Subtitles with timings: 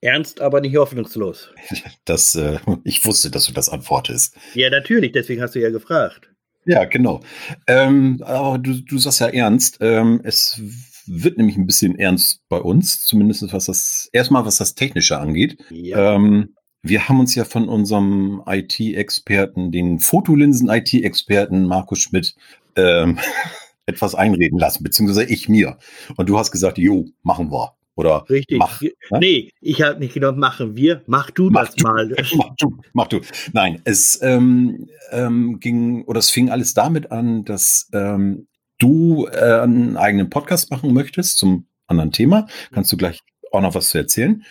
[0.00, 1.50] Ernst, aber nicht hoffnungslos.
[2.04, 4.36] Das, äh, ich wusste, dass du das antwortest.
[4.54, 6.30] Ja, natürlich, deswegen hast du ja gefragt.
[6.64, 7.20] Ja, genau.
[7.66, 9.78] Ähm, aber du, du sagst ja ernst.
[9.80, 10.60] Ähm, es
[11.06, 15.58] wird nämlich ein bisschen ernst bei uns, zumindest was das, erstmal was das Technische angeht.
[15.70, 16.14] Ja.
[16.14, 22.34] Ähm, wir haben uns ja von unserem IT-Experten, den Fotolinsen-IT-Experten Markus Schmidt,
[22.76, 23.18] ähm,
[23.86, 25.78] etwas einreden lassen, beziehungsweise ich mir.
[26.16, 27.74] Und du hast gesagt, jo, machen wir.
[28.00, 28.58] Oder Richtig.
[28.58, 28.90] Mach, ne?
[29.18, 31.02] Nee, ich habe nicht gedacht, machen wir.
[31.06, 32.08] Mach du mach das du, mal.
[32.34, 33.20] mach du, mach du.
[33.52, 39.60] Nein, es ähm, ähm, ging oder es fing alles damit an, dass ähm, du äh,
[39.60, 42.46] einen eigenen Podcast machen möchtest zum anderen Thema.
[42.72, 43.20] Kannst du gleich
[43.52, 44.44] auch noch was zu erzählen.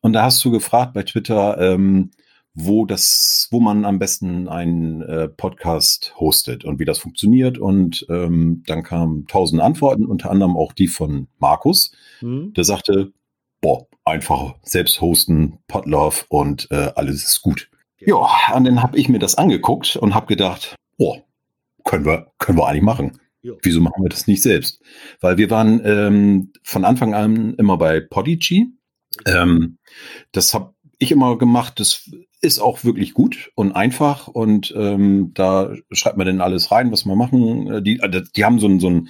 [0.00, 2.12] Und da hast du gefragt bei Twitter, ähm,
[2.54, 7.58] wo das, wo man am besten einen äh, Podcast hostet und wie das funktioniert.
[7.58, 12.52] Und ähm, dann kamen tausend Antworten, unter anderem auch die von Markus, mhm.
[12.54, 13.12] der sagte,
[13.60, 17.70] boah, einfach selbst hosten, Podlove und äh, alles ist gut.
[17.98, 21.22] Ja, und dann habe ich mir das angeguckt und habe gedacht, boah,
[21.84, 23.18] können wir, können wir eigentlich machen.
[23.42, 23.58] Jo.
[23.62, 24.80] Wieso machen wir das nicht selbst?
[25.20, 28.68] Weil wir waren ähm, von Anfang an immer bei Podigy.
[29.26, 29.78] Ähm,
[30.32, 31.78] das habe ich immer gemacht.
[31.78, 32.10] Das
[32.44, 37.04] ist auch wirklich gut und einfach und ähm, da schreibt man dann alles rein, was
[37.04, 37.72] man machen.
[37.72, 39.08] Äh, die, äh, die haben so, ein, so, ein,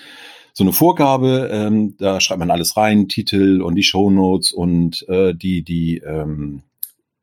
[0.52, 5.34] so eine Vorgabe, ähm, da schreibt man alles rein, Titel und die Shownotes und äh,
[5.34, 6.62] die, die, ähm,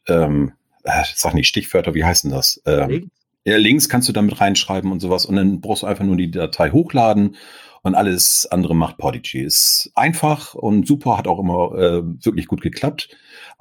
[0.07, 0.51] ähm,
[0.83, 2.61] äh, sag nicht Stichwörter, wie heißen das?
[2.65, 3.09] Ähm,
[3.45, 6.29] ja, Links kannst du damit reinschreiben und sowas und dann brauchst du einfach nur die
[6.29, 7.35] Datei hochladen
[7.81, 9.39] und alles andere macht Podigy.
[9.39, 13.09] Ist einfach und super, hat auch immer äh, wirklich gut geklappt.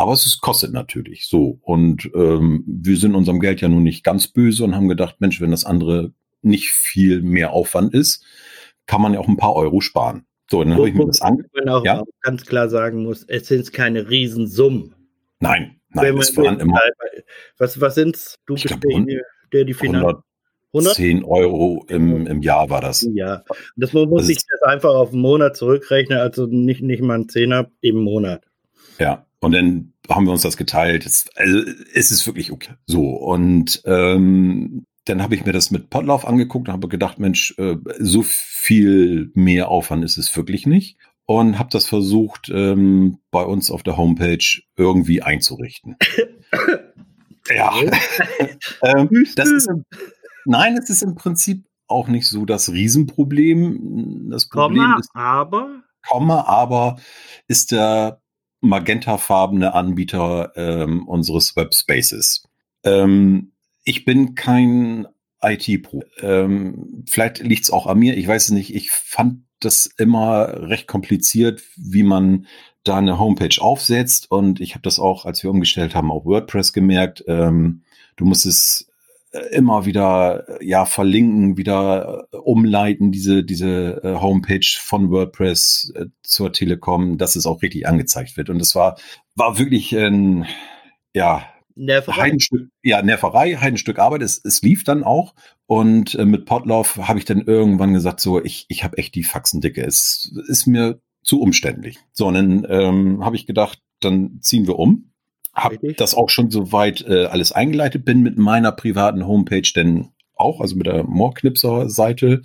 [0.01, 1.59] Aber es kostet natürlich so.
[1.61, 5.43] Und ähm, wir sind unserem Geld ja nun nicht ganz böse und haben gedacht, Mensch,
[5.43, 8.25] wenn das andere nicht viel mehr Aufwand ist,
[8.87, 10.25] kann man ja auch ein paar Euro sparen.
[10.51, 11.69] So, dann habe ich mir das angeguckt.
[11.69, 12.03] auch ja?
[12.23, 14.95] ganz klar sagen muss, es sind keine Riesensummen.
[15.39, 16.81] Nein, nein, es waren immer.
[17.59, 18.39] Was, was sind's?
[18.47, 19.21] Du bist der,
[19.53, 20.23] der die Finanzen.
[20.73, 23.07] 10 Euro im, im Jahr war das.
[23.13, 23.45] Ja,
[23.77, 27.19] das man muss das sich das einfach auf einen Monat zurückrechnen, also nicht, nicht mal
[27.19, 28.45] ein Zehner im Monat.
[28.99, 31.07] Ja, und dann haben wir uns das geteilt.
[31.07, 31.63] Es, also
[31.95, 32.75] es ist wirklich okay.
[32.87, 37.55] So, und ähm, dann habe ich mir das mit Podlauf angeguckt und habe gedacht, Mensch,
[37.59, 40.99] äh, so viel mehr Aufwand ist es wirklich nicht.
[41.27, 45.97] Und habe das versucht, ähm, bei uns auf der Homepage irgendwie einzurichten.
[47.55, 47.73] ja.
[48.83, 49.69] ähm, das ist,
[50.45, 54.29] Nein, es ist im Prinzip auch nicht so das Riesenproblem.
[54.31, 55.83] Das Problem Komma, ist, aber?
[56.09, 56.99] Komma, aber
[57.47, 58.21] ist der
[58.61, 62.45] magentafarbene Anbieter ähm, unseres Webspaces.
[62.85, 63.53] Ähm,
[63.85, 65.07] ich bin kein
[65.43, 66.03] IT-Pro.
[66.21, 68.75] Ähm, vielleicht liegt es auch an mir, ich weiß es nicht.
[68.75, 72.47] Ich fand das immer recht kompliziert, wie man
[72.85, 74.31] da eine Homepage aufsetzt.
[74.31, 77.25] Und ich habe das auch, als wir umgestellt haben, auf WordPress gemerkt.
[77.27, 77.83] Ähm,
[78.17, 78.90] du musst es äh,
[79.53, 85.93] immer wieder ja verlinken, wieder äh, umleiten diese diese äh, Homepage von WordPress
[86.23, 88.51] zur Telekom, dass es auch richtig angezeigt wird.
[88.51, 88.99] Und das war
[89.37, 90.47] war wirklich ein
[91.15, 91.47] ja
[91.77, 92.23] Nerverei.
[92.23, 94.23] Heidenstück, ja, Nerverei, Heidenstück Arbeit.
[94.23, 95.35] Es, es lief dann auch.
[95.67, 99.23] Und äh, mit Potlauf habe ich dann irgendwann gesagt, so, ich, ich habe echt die
[99.23, 99.83] Faxen dicke.
[99.83, 101.99] Es ist mir zu umständlich.
[102.13, 105.10] So, und dann ähm, habe ich gedacht, dann ziehen wir um
[105.55, 110.61] habe das auch schon soweit äh, alles eingeleitet bin mit meiner privaten Homepage, denn auch,
[110.61, 112.43] also mit der Moorknipser-Seite,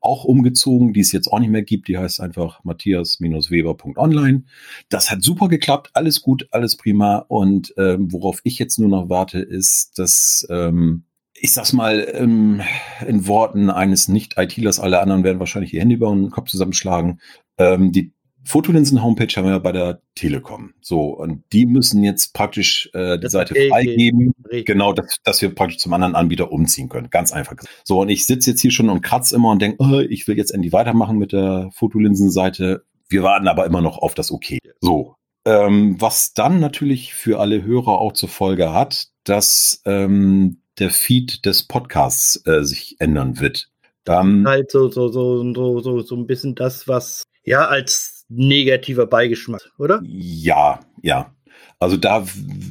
[0.00, 1.88] auch umgezogen, die es jetzt auch nicht mehr gibt.
[1.88, 4.44] Die heißt einfach matthias-weber.online.
[4.88, 7.24] Das hat super geklappt, alles gut, alles prima.
[7.28, 11.04] Und ähm, worauf ich jetzt nur noch warte, ist, dass ähm,
[11.40, 12.60] ich sag's mal ähm,
[13.06, 17.20] in Worten eines Nicht-ITlers, alle anderen werden wahrscheinlich die Hände über den Kopf zusammenschlagen,
[17.58, 18.12] ähm, die
[18.48, 20.72] Fotolinsen-Homepage haben wir bei der Telekom.
[20.80, 24.32] So, und die müssen jetzt praktisch äh, die Seite freigeben,
[24.64, 27.10] genau, dass, dass wir praktisch zum anderen Anbieter umziehen können.
[27.10, 27.56] Ganz einfach.
[27.84, 30.38] So, und ich sitze jetzt hier schon und kratze immer und denke, oh, ich will
[30.38, 32.84] jetzt endlich weitermachen mit der Fotolinsen-Seite.
[33.10, 34.58] Wir warten aber immer noch auf das Okay.
[34.80, 35.14] So.
[35.44, 41.44] Ähm, was dann natürlich für alle Hörer auch zur Folge hat, dass ähm, der Feed
[41.44, 43.68] des Podcasts äh, sich ändern wird.
[44.04, 49.06] Dann halt so, so, so, so, so, so ein bisschen das, was ja als negativer
[49.06, 50.00] Beigeschmack, oder?
[50.04, 51.34] Ja, ja.
[51.80, 52.26] Also da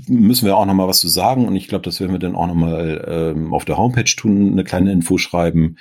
[0.07, 2.35] müssen wir auch noch mal was zu sagen und ich glaube, das werden wir dann
[2.35, 5.77] auch noch mal ähm, auf der Homepage tun, eine kleine Info schreiben,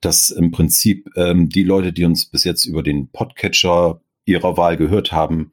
[0.00, 4.76] dass im Prinzip ähm, die Leute, die uns bis jetzt über den Podcatcher ihrer Wahl
[4.76, 5.52] gehört haben,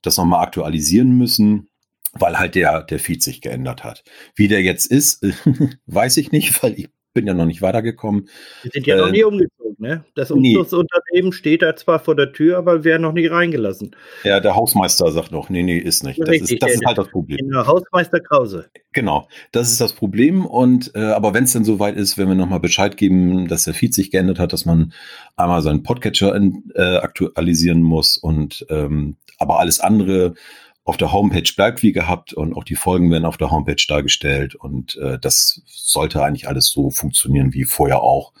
[0.00, 1.68] das noch mal aktualisieren müssen,
[2.14, 4.02] weil halt der der Feed sich geändert hat.
[4.34, 5.22] Wie der jetzt ist,
[5.86, 8.28] weiß ich nicht, weil ich bin ja noch nicht weitergekommen.
[8.62, 10.04] Wir sind ja äh, noch nie umgezogen, ne?
[10.14, 11.32] Das Umzugsunternehmen nee.
[11.32, 13.94] steht da zwar vor der Tür, aber wir werden noch nie reingelassen.
[14.24, 16.20] Ja, der Hausmeister sagt noch, nee, nee, ist nicht.
[16.20, 17.38] Das, ist, das ist, halt das Problem.
[17.38, 18.66] Genau, Hausmeister Krause.
[18.92, 20.46] Genau, das ist das Problem.
[20.46, 23.74] Und äh, aber wenn es dann soweit ist, wenn wir nochmal Bescheid geben, dass der
[23.74, 24.92] Feed sich geändert hat, dass man
[25.36, 30.34] einmal seinen Podcatcher in, äh, aktualisieren muss und ähm, aber alles andere
[30.84, 34.54] auf der Homepage bleibt wie gehabt und auch die Folgen werden auf der Homepage dargestellt
[34.54, 38.32] und äh, das sollte eigentlich alles so funktionieren wie vorher auch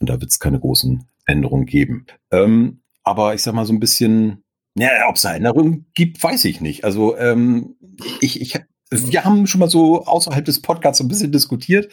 [0.00, 2.06] und da wird es keine großen Änderungen geben.
[2.30, 4.42] Ähm, aber ich sag mal so ein bisschen,
[4.76, 6.84] ja, ob es Änderungen gibt, weiß ich nicht.
[6.84, 7.76] Also ähm,
[8.20, 8.58] ich, ich,
[8.90, 11.92] wir haben schon mal so außerhalb des Podcasts ein bisschen diskutiert,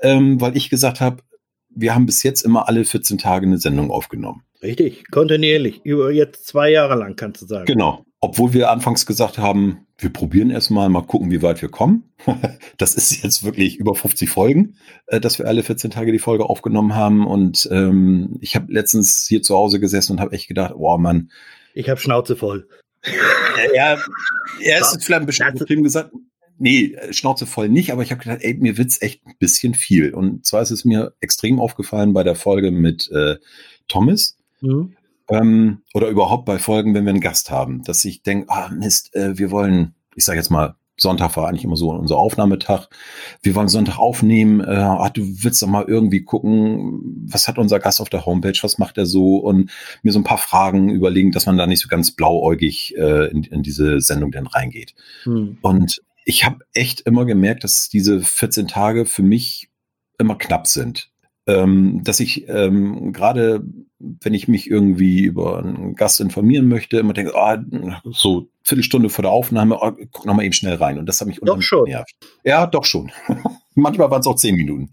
[0.00, 1.22] ähm, weil ich gesagt habe,
[1.68, 4.44] wir haben bis jetzt immer alle 14 Tage eine Sendung aufgenommen.
[4.62, 7.66] Richtig, kontinuierlich, über jetzt zwei Jahre lang kannst du sagen.
[7.66, 12.10] Genau, obwohl wir anfangs gesagt haben, wir probieren erstmal, mal gucken, wie weit wir kommen.
[12.78, 14.76] das ist jetzt wirklich über 50 Folgen,
[15.08, 17.26] äh, dass wir alle 14 Tage die Folge aufgenommen haben.
[17.26, 21.30] Und ähm, ich habe letztens hier zu Hause gesessen und habe echt gedacht, oh Mann.
[21.74, 22.66] Ich habe Schnauze voll.
[23.74, 23.98] ja,
[24.62, 26.10] er ist vielleicht ein bisschen übertrieben gesagt.
[26.56, 30.14] Nee, Schnauze voll nicht, aber ich habe gedacht, ey, mir wird's echt ein bisschen viel.
[30.14, 33.36] Und zwar ist es mir extrem aufgefallen bei der Folge mit äh,
[33.86, 34.38] Thomas.
[34.62, 34.96] Mhm
[35.30, 39.14] ähm, oder überhaupt bei Folgen, wenn wir einen Gast haben, dass ich denke, ah Mist,
[39.14, 42.86] äh, wir wollen, ich sage jetzt mal, Sonntag war eigentlich immer so unser Aufnahmetag.
[43.42, 44.60] Wir wollen Sonntag aufnehmen.
[44.60, 48.58] Äh, ah, du willst doch mal irgendwie gucken, was hat unser Gast auf der Homepage,
[48.62, 49.70] was macht er so und
[50.02, 53.42] mir so ein paar Fragen überlegen, dass man da nicht so ganz blauäugig äh, in,
[53.42, 54.94] in diese Sendung dann reingeht.
[55.24, 55.58] Hm.
[55.62, 59.68] Und ich habe echt immer gemerkt, dass diese 14 Tage für mich
[60.18, 61.10] immer knapp sind
[61.46, 63.64] ähm, dass ich ähm, gerade,
[63.98, 67.56] wenn ich mich irgendwie über einen Gast informieren möchte, immer denke, oh,
[68.12, 70.98] so Viertelstunde vor der Aufnahme, oh, guck noch mal eben schnell rein.
[70.98, 71.88] Und das hat mich doch schon.
[72.44, 73.12] Ja, doch schon.
[73.74, 74.92] Manchmal waren es auch zehn Minuten.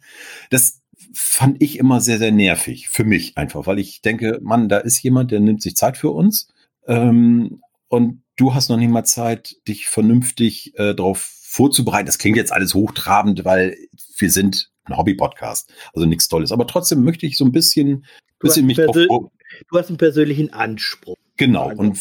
[0.49, 0.81] Das
[1.13, 2.89] fand ich immer sehr, sehr nervig.
[2.89, 6.09] Für mich einfach, weil ich denke, Mann, da ist jemand, der nimmt sich Zeit für
[6.09, 6.49] uns.
[6.87, 12.05] Ähm, und du hast noch nicht mal Zeit, dich vernünftig äh, darauf vorzubereiten.
[12.05, 13.77] Das klingt jetzt alles hochtrabend, weil
[14.17, 15.73] wir sind ein Hobby-Podcast.
[15.93, 16.51] Also nichts Tolles.
[16.51, 18.05] Aber trotzdem möchte ich so ein bisschen,
[18.39, 19.29] bisschen mich drauf.
[19.69, 21.17] Du hast einen persönlichen Anspruch.
[21.37, 21.71] Genau.
[21.75, 21.99] Und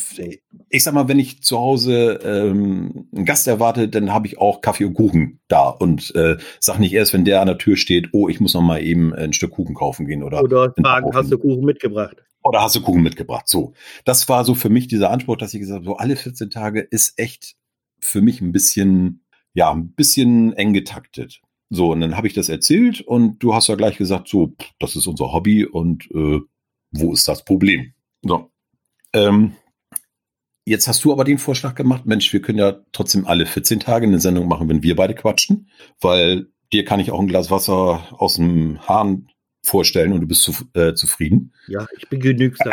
[0.69, 4.61] ich sag mal, wenn ich zu Hause ähm, einen Gast erwarte, dann habe ich auch
[4.61, 8.11] Kaffee und Kuchen da und äh, sag nicht erst, wenn der an der Tür steht,
[8.13, 10.43] oh, ich muss noch mal eben ein Stück Kuchen kaufen gehen oder.
[10.43, 12.17] Oder fragen, hast du Kuchen mitgebracht?
[12.43, 13.49] Oder hast du Kuchen mitgebracht?
[13.49, 13.73] So,
[14.05, 16.81] das war so für mich dieser Anspruch, dass ich gesagt habe, so alle 14 Tage
[16.81, 17.55] ist echt
[17.99, 21.41] für mich ein bisschen, ja, ein bisschen eng getaktet.
[21.71, 24.97] So, und dann habe ich das erzählt und du hast ja gleich gesagt, so, das
[24.97, 26.41] ist unser Hobby und äh,
[26.91, 27.95] wo ist das Problem?
[28.23, 28.51] So.
[29.13, 29.53] Ähm,
[30.65, 34.07] jetzt hast du aber den Vorschlag gemacht, Mensch, wir können ja trotzdem alle 14 Tage
[34.07, 35.71] eine Sendung machen, wenn wir beide quatschen,
[36.01, 39.29] weil dir kann ich auch ein Glas Wasser aus dem Hahn
[39.63, 41.53] vorstellen und du bist zu, äh, zufrieden.
[41.69, 42.73] Ja, ich bin genügsam.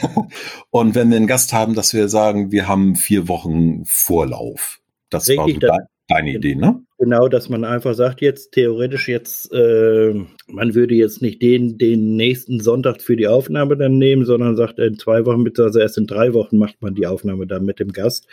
[0.70, 4.80] und wenn wir einen Gast haben, dass wir sagen, wir haben vier Wochen Vorlauf.
[5.10, 6.80] Das Richtig, war so deine Idee, ne?
[6.98, 10.14] Genau, dass man einfach sagt, jetzt theoretisch jetzt, äh,
[10.46, 14.78] man würde jetzt nicht den, den nächsten Sonntag für die Aufnahme dann nehmen, sondern sagt,
[14.78, 17.92] in zwei Wochen, also erst in drei Wochen macht man die Aufnahme dann mit dem
[17.92, 18.28] Gast.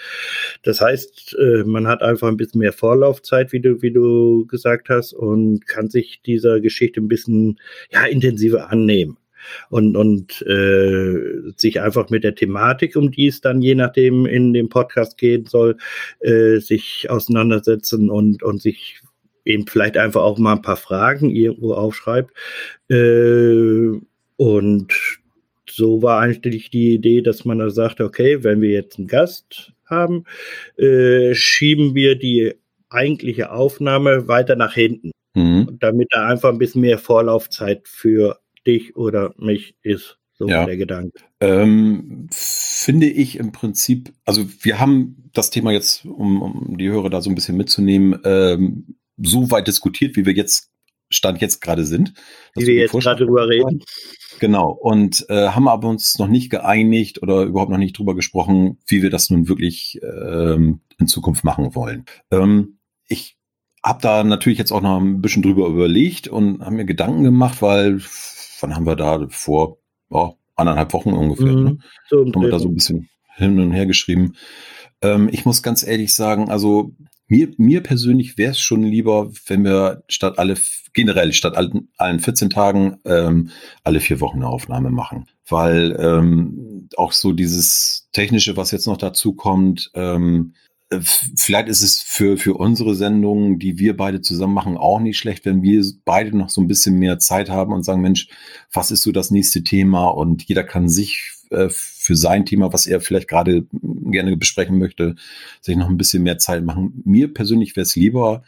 [0.62, 4.90] Das heißt, äh, man hat einfach ein bisschen mehr Vorlaufzeit, wie du, wie du gesagt
[4.90, 7.60] hast, und kann sich dieser Geschichte ein bisschen
[7.92, 9.18] ja, intensiver annehmen
[9.70, 14.54] und, und äh, sich einfach mit der Thematik, um die es dann je nachdem in
[14.54, 15.78] dem Podcast gehen soll,
[16.20, 19.02] äh, sich auseinandersetzen und, und sich
[19.46, 22.32] eben vielleicht einfach auch mal ein paar Fragen irgendwo aufschreibt.
[22.90, 24.00] Äh,
[24.38, 24.94] und
[25.70, 29.74] so war eigentlich die Idee, dass man da sagt, okay, wenn wir jetzt einen Gast
[29.86, 30.26] haben,
[30.78, 32.54] äh, schieben wir die
[32.90, 35.78] eigentliche Aufnahme weiter nach hinten, mhm.
[35.80, 40.18] damit da einfach ein bisschen mehr Vorlaufzeit für dich oder mich ist.
[40.34, 40.66] So ja.
[40.66, 41.20] der Gedanke.
[41.42, 47.10] Ähm, finde ich im Prinzip, also wir haben das Thema jetzt, um, um die Hörer
[47.10, 50.70] da so ein bisschen mitzunehmen, ähm, so weit diskutiert, wie wir jetzt
[51.12, 52.14] Stand jetzt gerade sind.
[52.56, 53.84] Wie wir jetzt gerade drüber reden.
[54.40, 54.70] Genau.
[54.70, 59.02] Und äh, haben aber uns noch nicht geeinigt oder überhaupt noch nicht drüber gesprochen, wie
[59.02, 62.06] wir das nun wirklich ähm, in Zukunft machen wollen.
[62.32, 63.38] Ähm, ich
[63.84, 67.62] habe da natürlich jetzt auch noch ein bisschen drüber überlegt und haben mir Gedanken gemacht,
[67.62, 68.00] weil
[68.62, 69.78] wann haben wir da vor
[70.10, 71.64] oh, anderthalb Wochen ungefähr, mhm.
[71.64, 71.78] ne?
[72.10, 74.36] so haben wir da so ein bisschen hin und her geschrieben.
[75.02, 76.94] Ähm, ich muss ganz ehrlich sagen, also
[77.28, 80.56] mir, mir persönlich wäre es schon lieber, wenn wir statt alle,
[80.94, 83.52] generell statt allen, allen 14 Tagen ähm,
[83.84, 85.28] alle vier Wochen eine Aufnahme machen.
[85.48, 90.69] Weil ähm, auch so dieses Technische, was jetzt noch dazu kommt, ähm, äh,
[91.36, 95.46] vielleicht ist es für, für unsere Sendungen, die wir beide zusammen machen, auch nicht schlecht,
[95.46, 98.28] wenn wir beide noch so ein bisschen mehr Zeit haben und sagen, Mensch,
[98.74, 100.08] was ist so das nächste Thema?
[100.08, 105.16] Und jeder kann sich äh, für sein Thema, was er vielleicht gerade gerne besprechen möchte,
[105.62, 107.02] sich noch ein bisschen mehr Zeit machen.
[107.06, 108.44] Mir persönlich wäre es lieber,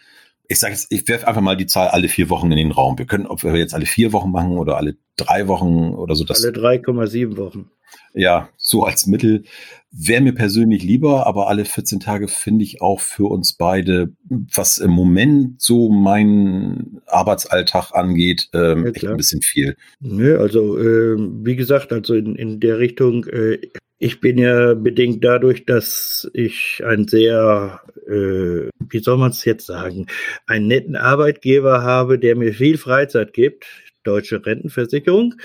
[0.52, 2.98] ich sage jetzt, ich werfe einfach mal die Zahl alle vier Wochen in den Raum.
[2.98, 6.26] Wir können, ob wir jetzt alle vier Wochen machen oder alle drei Wochen oder so.
[6.26, 7.72] Das, alle 3,7 Wochen.
[8.14, 9.44] Ja, so als Mittel
[9.92, 14.78] wäre mir persönlich lieber, aber alle 14 Tage finde ich auch für uns beide, was
[14.78, 19.78] im Moment so mein Arbeitsalltag angeht, ähm, ja, echt ein bisschen viel.
[20.02, 23.60] Nö, also äh, wie gesagt, also in, in der Richtung, äh,
[24.02, 29.68] ich bin ja bedingt dadurch, dass ich ein sehr, äh, wie soll man es jetzt
[29.68, 30.08] sagen,
[30.48, 33.68] einen netten Arbeitgeber habe, der mir viel Freizeit gibt,
[34.04, 35.36] deutsche Rentenversicherung.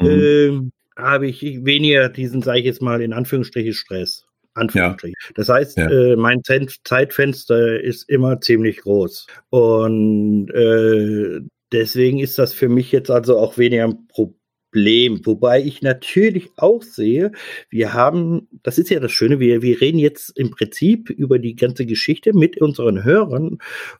[0.00, 0.08] Mhm.
[0.08, 4.26] Äh, habe ich weniger diesen, sage ich jetzt mal, in Anführungsstrichen Stress.
[4.54, 5.14] Anführungsstrichen.
[5.22, 5.32] Ja.
[5.36, 5.88] Das heißt, ja.
[5.88, 6.42] äh, mein
[6.82, 9.28] Zeitfenster ist immer ziemlich groß.
[9.50, 14.39] Und äh, deswegen ist das für mich jetzt also auch weniger ein Problem.
[14.72, 17.32] Wobei ich natürlich auch sehe,
[17.70, 21.56] wir haben, das ist ja das Schöne, wir, wir reden jetzt im Prinzip über die
[21.56, 23.58] ganze Geschichte mit unseren Hörern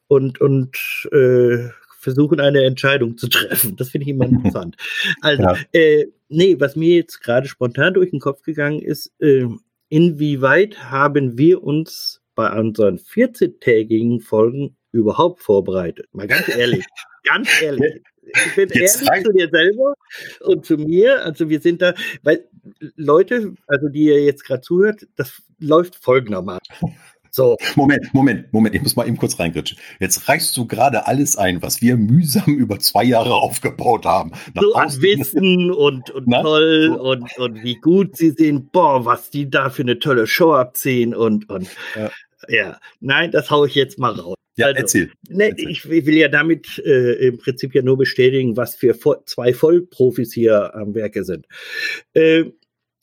[0.09, 0.77] und, und
[1.13, 1.69] äh,
[2.01, 3.77] versuchen, eine Entscheidung zu treffen.
[3.77, 4.77] Das finde ich immer interessant.
[5.23, 5.57] Also, ja.
[5.73, 9.47] äh, nee, was mir jetzt gerade spontan durch den Kopf gegangen ist, äh,
[9.89, 16.07] inwieweit haben wir uns bei unseren 14-tägigen Folgen überhaupt vorbereitet?
[16.13, 16.85] Mal ganz ehrlich,
[17.25, 18.03] ganz ehrlich.
[18.23, 19.95] Ich bin jetzt ehrlich zu dir selber
[20.41, 21.25] und zu mir.
[21.25, 22.47] Also wir sind da, weil
[22.97, 26.75] Leute, also die ihr jetzt gerade zuhört, das läuft folgendermaßen.
[27.31, 27.57] So.
[27.77, 29.79] Moment, Moment, Moment, ich muss mal eben kurz reingritschen.
[30.01, 34.33] Jetzt reichst du gerade alles ein, was wir mühsam über zwei Jahre aufgebaut haben.
[34.59, 38.73] so an Wissen und, und toll und, und wie gut sie sind.
[38.73, 42.11] Boah, was die da für eine tolle Show abziehen und, und ja.
[42.49, 42.81] ja.
[43.01, 44.40] Nein, das haue ich jetzt mal raus.
[44.57, 45.13] Ja, also, erzähl.
[45.29, 45.71] Ne, erzähl.
[45.71, 50.75] Ich will ja damit äh, im Prinzip ja nur bestätigen, was für zwei Vollprofis hier
[50.75, 51.47] am Werke sind.
[52.15, 52.45] Äh,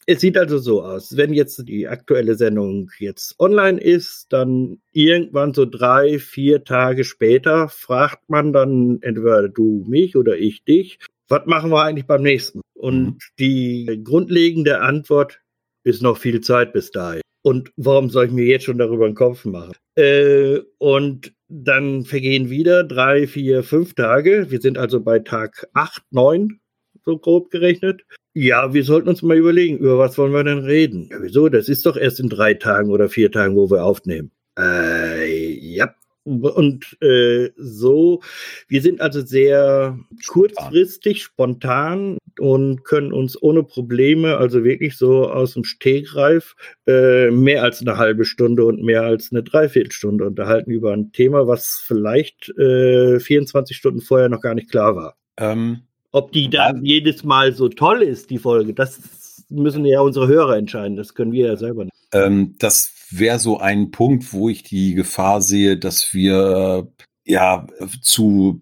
[0.09, 5.53] es sieht also so aus, wenn jetzt die aktuelle Sendung jetzt online ist, dann irgendwann
[5.53, 11.45] so drei, vier Tage später fragt man dann entweder du mich oder ich dich, was
[11.45, 12.61] machen wir eigentlich beim nächsten?
[12.73, 13.17] Und mhm.
[13.37, 15.41] die grundlegende Antwort
[15.83, 17.21] ist noch viel Zeit bis dahin.
[17.41, 19.73] Und warum soll ich mir jetzt schon darüber einen Kopf machen?
[19.95, 24.47] Äh, und dann vergehen wieder drei, vier, fünf Tage.
[24.49, 26.59] Wir sind also bei Tag acht, neun,
[27.05, 28.03] so grob gerechnet.
[28.33, 31.07] Ja, wir sollten uns mal überlegen, über was wollen wir denn reden?
[31.09, 31.49] Ja, wieso?
[31.49, 34.31] Das ist doch erst in drei Tagen oder vier Tagen, wo wir aufnehmen.
[34.57, 35.93] Äh, ja.
[36.27, 38.21] Und äh, so,
[38.67, 45.53] wir sind also sehr kurzfristig, spontan und können uns ohne Probleme, also wirklich so aus
[45.53, 46.55] dem Stegreif,
[46.85, 51.47] äh, mehr als eine halbe Stunde und mehr als eine Dreiviertelstunde unterhalten über ein Thema,
[51.47, 55.15] was vielleicht äh, 24 Stunden vorher noch gar nicht klar war.
[55.37, 60.27] Ähm, ob die dann jedes Mal so toll ist, die Folge, das müssen ja unsere
[60.27, 60.97] Hörer entscheiden.
[60.97, 61.96] Das können wir ja selber nicht.
[62.13, 66.91] Ähm, das wäre so ein Punkt, wo ich die Gefahr sehe, dass wir
[67.25, 67.67] ja
[68.01, 68.61] zu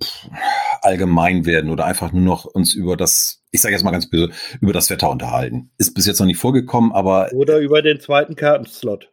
[0.82, 4.32] allgemein werden oder einfach nur noch uns über das, ich sage jetzt mal ganz böse,
[4.60, 5.72] über das Wetter unterhalten.
[5.78, 7.32] Ist bis jetzt noch nicht vorgekommen, aber.
[7.34, 9.12] Oder über den zweiten Kartenslot.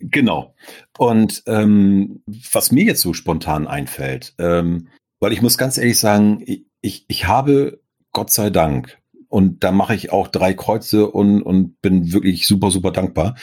[0.00, 0.54] Genau.
[0.98, 2.22] Und ähm,
[2.52, 6.42] was mir jetzt so spontan einfällt, ähm, weil ich muss ganz ehrlich sagen,
[6.80, 7.80] ich, ich habe
[8.12, 8.98] Gott sei Dank,
[9.30, 13.36] und da mache ich auch drei Kreuze und, und bin wirklich super, super dankbar,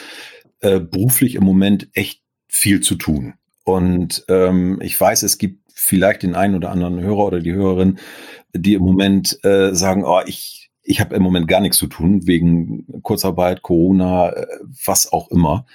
[0.60, 3.36] äh, beruflich im Moment echt viel zu tun.
[3.64, 8.00] Und ähm, ich weiß, es gibt vielleicht den einen oder anderen Hörer oder die Hörerin,
[8.54, 12.28] die im Moment äh, sagen, oh, ich, ich habe im Moment gar nichts zu tun,
[12.28, 14.46] wegen Kurzarbeit, Corona, äh,
[14.86, 15.66] was auch immer.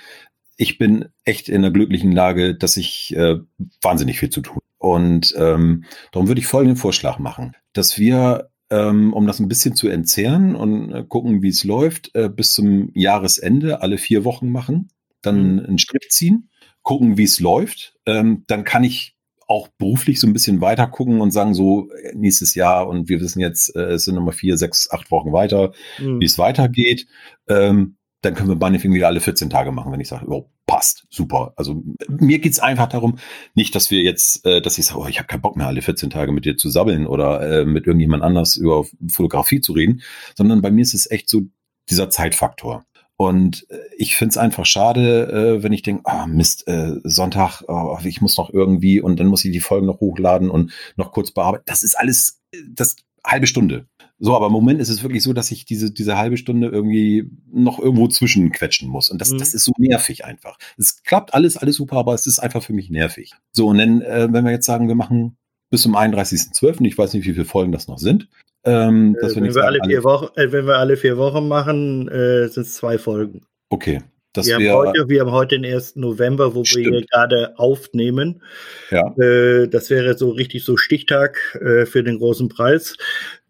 [0.56, 3.38] Ich bin echt in der glücklichen Lage, dass ich äh,
[3.80, 9.12] wahnsinnig viel zu tun und ähm, darum würde ich folgenden Vorschlag machen, dass wir, ähm,
[9.12, 12.90] um das ein bisschen zu entzerren und äh, gucken, wie es läuft, äh, bis zum
[12.94, 14.88] Jahresende alle vier Wochen machen,
[15.20, 15.60] dann mhm.
[15.60, 16.48] einen Schritt ziehen,
[16.80, 17.94] gucken, wie es läuft.
[18.06, 19.14] Ähm, dann kann ich
[19.46, 23.20] auch beruflich so ein bisschen weiter gucken und sagen, so äh, nächstes Jahr und wir
[23.20, 26.20] wissen jetzt, äh, es sind nochmal vier, sechs, acht Wochen weiter, mhm.
[26.20, 27.06] wie es weitergeht.
[27.48, 31.06] Ähm, dann können wir meinetwegen wieder alle 14 Tage machen, wenn ich sage, oh, passt,
[31.10, 31.52] super.
[31.56, 33.18] Also mir geht's einfach darum,
[33.54, 35.82] nicht, dass wir jetzt, äh, dass ich sage, oh, ich habe keinen Bock mehr, alle
[35.82, 40.02] 14 Tage mit dir zu sabbeln oder äh, mit irgendjemand anders über Fotografie zu reden,
[40.36, 41.42] sondern bei mir ist es echt so
[41.90, 42.84] dieser Zeitfaktor.
[43.16, 47.62] Und äh, ich finde es einfach schade, äh, wenn ich denke, ah Mist, äh, Sonntag,
[47.66, 51.12] oh, ich muss noch irgendwie und dann muss ich die Folgen noch hochladen und noch
[51.12, 51.64] kurz bearbeiten.
[51.66, 53.86] Das ist alles, das halbe Stunde.
[54.18, 57.28] So, aber im Moment ist es wirklich so, dass ich diese, diese halbe Stunde irgendwie
[57.52, 59.10] noch irgendwo zwischenquetschen muss.
[59.10, 59.38] Und das, mhm.
[59.38, 60.58] das ist so nervig einfach.
[60.78, 63.32] Es klappt alles, alles super, aber es ist einfach für mich nervig.
[63.50, 65.36] So, und dann, äh, wenn wir jetzt sagen, wir machen
[65.70, 68.28] bis zum 31.12., ich weiß nicht, wie viele Folgen das noch sind.
[68.64, 72.46] Ähm, äh, wenn, wir alle vier Wochen, äh, wenn wir alle vier Wochen machen, äh,
[72.46, 73.44] sind es zwei Folgen.
[73.70, 74.02] Okay.
[74.32, 75.96] Das wir, haben heute, wir haben heute den 1.
[75.96, 76.86] November, wo stimmt.
[76.86, 78.42] wir hier gerade aufnehmen.
[78.90, 79.14] Ja.
[79.18, 82.96] Äh, das wäre so richtig so Stichtag äh, für den großen Preis.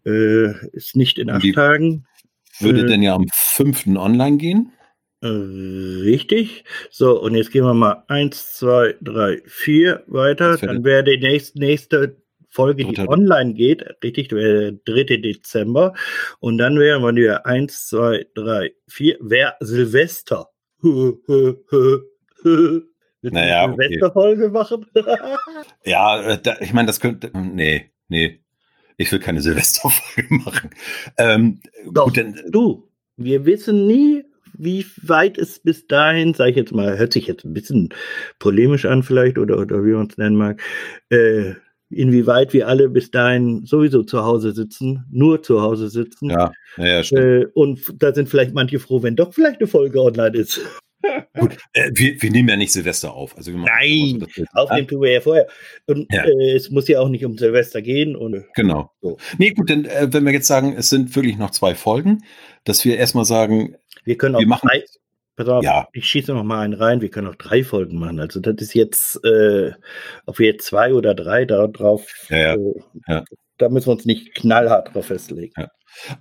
[0.05, 2.05] Äh, ist nicht in acht Tagen.
[2.59, 3.87] Würde äh, denn ja am 5.
[3.95, 4.73] online gehen?
[5.21, 6.65] Äh, richtig.
[6.91, 10.57] So, und jetzt gehen wir mal eins, zwei, drei, vier weiter.
[10.57, 12.17] Dann wäre die nächste, nächste
[12.49, 15.17] Folge, die online geht, richtig, wäre der 3.
[15.17, 15.93] Dezember.
[16.39, 20.52] Und dann wären wir wieder eins, zwei, drei, vier, wäre Silvester.
[23.21, 23.75] Naja, okay.
[23.77, 24.85] Silvesterfolge machen?
[25.85, 27.31] ja, äh, da, ich meine, das könnte.
[27.33, 28.39] Nee, nee.
[28.97, 30.69] Ich will keine Silvesterfolge machen.
[31.17, 31.59] Ähm,
[31.91, 32.87] Doch, gut, denn, du,
[33.17, 34.23] wir wissen nie,
[34.55, 37.89] wie weit es bis dahin, sage ich jetzt mal, hört sich jetzt ein bisschen
[38.39, 40.61] polemisch an vielleicht oder, oder wie man es nennen mag,
[41.09, 41.53] äh,
[41.97, 46.29] inwieweit wir alle bis dahin sowieso zu Hause sitzen, nur zu Hause sitzen.
[46.29, 47.01] Ja, ja.
[47.01, 50.59] Äh, und da sind vielleicht manche froh, wenn doch vielleicht eine Folge online ist.
[51.39, 53.35] Gut, äh, wir, wir, nehmen ja nicht Silvester auf.
[53.37, 55.47] Also Nein, aufnehmen tun wir ja vorher.
[55.85, 56.23] Und ja.
[56.25, 58.15] Äh, es muss ja auch nicht um Silvester gehen.
[58.15, 58.91] Und, genau.
[59.01, 59.17] So.
[59.37, 62.23] Nee, gut, denn äh, wenn wir jetzt sagen, es sind wirklich noch zwei Folgen,
[62.63, 64.83] dass wir erstmal sagen, wir können auch wir machen, drei,
[65.35, 65.87] pass auf, ja.
[65.93, 68.19] ich schieße noch mal einen rein, wir können auch drei Folgen machen.
[68.19, 69.71] Also das ist jetzt, äh,
[70.25, 73.19] ob wir jetzt zwei oder drei da drauf, ja, ja.
[73.19, 73.23] Äh,
[73.57, 75.53] da müssen wir uns nicht knallhart drauf festlegen.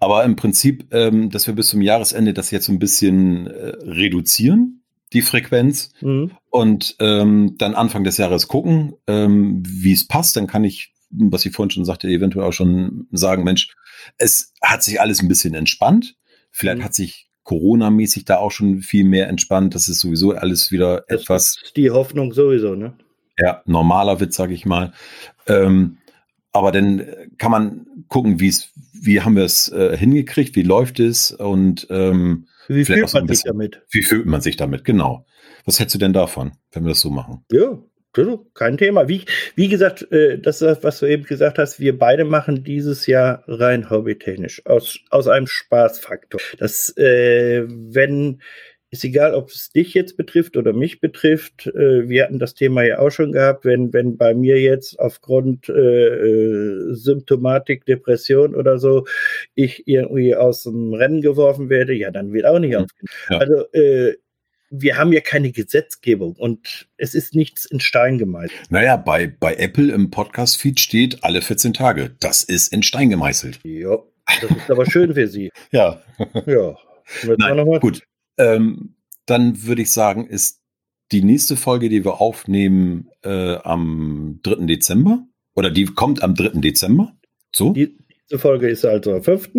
[0.00, 3.72] Aber im Prinzip, ähm, dass wir bis zum Jahresende das jetzt so ein bisschen äh,
[3.84, 6.32] reduzieren, die Frequenz, mhm.
[6.50, 10.36] und ähm, dann Anfang des Jahres gucken, ähm, wie es passt.
[10.36, 13.74] Dann kann ich, was ich vorhin schon sagte, eventuell auch schon sagen, Mensch,
[14.18, 16.16] es hat sich alles ein bisschen entspannt.
[16.50, 16.84] Vielleicht mhm.
[16.84, 19.74] hat sich Corona-mäßig da auch schon viel mehr entspannt.
[19.74, 21.58] Das ist sowieso alles wieder das etwas.
[21.62, 22.94] Ist die Hoffnung sowieso, ne?
[23.38, 24.92] Ja, normaler Witz, sage ich mal.
[25.46, 25.98] Ähm,
[26.52, 27.06] aber dann
[27.38, 31.86] kann man gucken, wie es, wie haben wir es äh, hingekriegt, wie läuft es und
[31.90, 33.82] ähm, wie fühlt man bisschen, sich damit?
[33.90, 35.24] Wie fühlt man sich damit, genau.
[35.64, 37.44] Was hältst du denn davon, wenn wir das so machen?
[37.50, 37.78] Ja,
[38.54, 39.08] kein Thema.
[39.08, 43.06] Wie, wie gesagt, äh, das ist, was du eben gesagt hast, wir beide machen dieses
[43.06, 46.40] Jahr rein hobbytechnisch, aus, aus einem Spaßfaktor.
[46.58, 48.40] Das, äh, wenn
[48.92, 51.66] ist egal, ob es dich jetzt betrifft oder mich betrifft.
[51.66, 55.70] Äh, wir hatten das Thema ja auch schon gehabt, wenn, wenn bei mir jetzt aufgrund
[55.70, 59.06] äh, äh, Symptomatik, Depression oder so,
[59.54, 62.84] ich irgendwie aus dem Rennen geworfen werde, ja, dann wird auch nicht mhm.
[62.84, 63.18] aufgenommen.
[63.30, 63.38] Ja.
[63.38, 64.16] Also äh,
[64.72, 68.70] wir haben ja keine Gesetzgebung und es ist nichts in Stein gemeißelt.
[68.70, 72.16] Naja, bei, bei Apple im Podcast-Feed steht alle 14 Tage.
[72.20, 73.60] Das ist in Stein gemeißelt.
[73.64, 73.98] Ja,
[74.40, 75.50] das ist aber schön für Sie.
[75.70, 76.00] ja.
[76.46, 76.76] Ja.
[77.36, 78.02] Nein, gut.
[78.38, 78.94] Ähm,
[79.26, 80.60] dann würde ich sagen, ist
[81.12, 84.66] die nächste Folge, die wir aufnehmen, äh, am 3.
[84.66, 85.26] Dezember.
[85.54, 86.60] Oder die kommt am 3.
[86.60, 87.12] Dezember.
[87.54, 87.74] So?
[87.74, 87.98] Die,
[88.30, 89.50] diese Folge ist also am 5.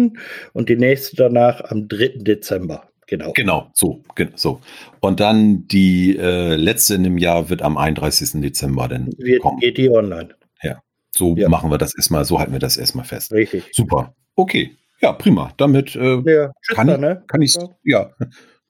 [0.53, 2.13] und die nächste danach am 3.
[2.23, 2.89] Dezember.
[3.07, 3.33] Genau.
[3.35, 4.03] Genau, so,
[4.35, 4.61] so.
[4.99, 8.41] Und dann die äh, letzte in dem Jahr wird am 31.
[8.41, 9.59] Dezember dann wird, kommen.
[9.59, 10.35] Geht die online.
[10.61, 11.49] Ja, so ja.
[11.49, 13.31] machen wir das erstmal, so halten wir das erstmal fest.
[13.31, 13.63] Richtig.
[13.73, 14.15] Super.
[14.35, 14.71] Okay.
[15.01, 15.51] Ja, prima.
[15.57, 17.23] Damit äh, ja, kann, ich, ne?
[17.27, 18.11] kann ich, ja,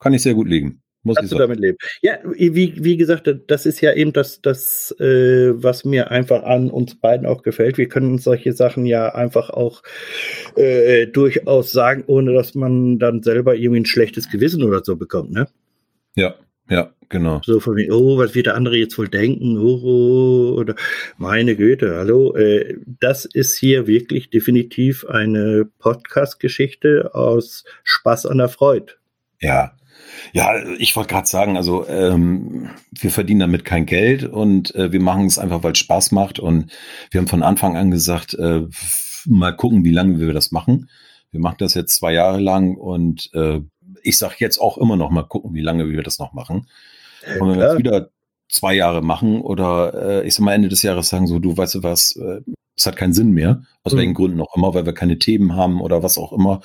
[0.00, 0.82] kann ich sehr gut legen.
[1.04, 1.50] Muss Kannst ich sagen.
[1.50, 1.78] du damit leben?
[2.00, 6.70] Ja, wie, wie gesagt, das ist ja eben das, das äh, was mir einfach an
[6.70, 7.76] uns beiden auch gefällt.
[7.76, 9.82] Wir können uns solche Sachen ja einfach auch
[10.56, 15.30] äh, durchaus sagen, ohne dass man dann selber irgendwie ein schlechtes Gewissen oder so bekommt,
[15.30, 15.46] ne?
[16.16, 16.36] Ja,
[16.70, 17.42] ja, genau.
[17.44, 19.58] So von mir, oh, was wird der andere jetzt wohl denken?
[19.58, 20.74] Oh, oh oder
[21.18, 22.34] meine Güte, hallo.
[22.34, 28.94] Äh, das ist hier wirklich definitiv eine Podcast-Geschichte aus Spaß an der Freude.
[29.40, 29.76] Ja,
[30.32, 35.00] ja, ich wollte gerade sagen, also ähm, wir verdienen damit kein Geld und äh, wir
[35.00, 36.38] machen es einfach, weil es Spaß macht.
[36.38, 36.72] Und
[37.10, 38.62] wir haben von Anfang an gesagt, äh,
[39.26, 40.88] mal gucken, wie lange wir das machen.
[41.30, 43.60] Wir machen das jetzt zwei Jahre lang und äh,
[44.02, 46.68] ich sage jetzt auch immer noch mal gucken, wie lange wir das noch machen.
[47.40, 48.10] Und wenn wir jetzt wieder
[48.48, 51.76] zwei Jahre machen oder äh, ich sag mal Ende des Jahres sagen so, du weißt
[51.76, 52.40] du was, äh,
[52.76, 53.98] es hat keinen Sinn mehr, aus mhm.
[53.98, 56.60] welchen Gründen auch immer, weil wir keine Themen haben oder was auch immer,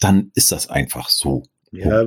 [0.00, 1.42] dann ist das einfach so.
[1.72, 2.04] Ja,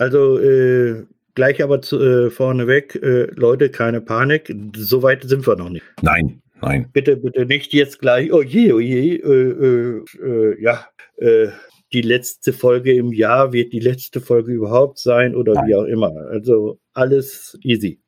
[0.00, 4.50] also äh, gleich aber zu, äh, vorneweg, äh, Leute, keine Panik.
[4.74, 5.84] So weit sind wir noch nicht.
[6.00, 6.88] Nein, nein.
[6.90, 10.86] Bitte, bitte nicht jetzt gleich, oh je, oh je, äh, äh, äh ja,
[11.18, 11.48] äh,
[11.92, 15.66] die letzte Folge im Jahr wird die letzte Folge überhaupt sein oder Nein.
[15.66, 16.12] wie auch immer.
[16.30, 18.00] Also alles easy.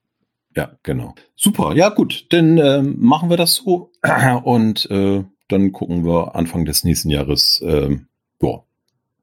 [0.57, 1.15] Ja, genau.
[1.37, 3.91] Super, ja gut, dann äh, machen wir das so
[4.45, 7.99] und äh, dann gucken wir Anfang des nächsten Jahres, äh,
[8.39, 8.65] boah,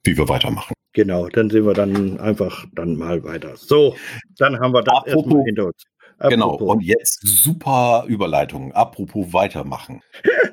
[0.04, 0.74] wie wir weitermachen.
[1.00, 3.56] Genau, dann sehen wir dann einfach dann mal weiter.
[3.56, 3.96] So,
[4.38, 5.84] dann haben wir das Apropos, erstmal hinter uns.
[6.28, 8.74] Genau, und jetzt super Überleitung.
[8.74, 10.02] Apropos weitermachen.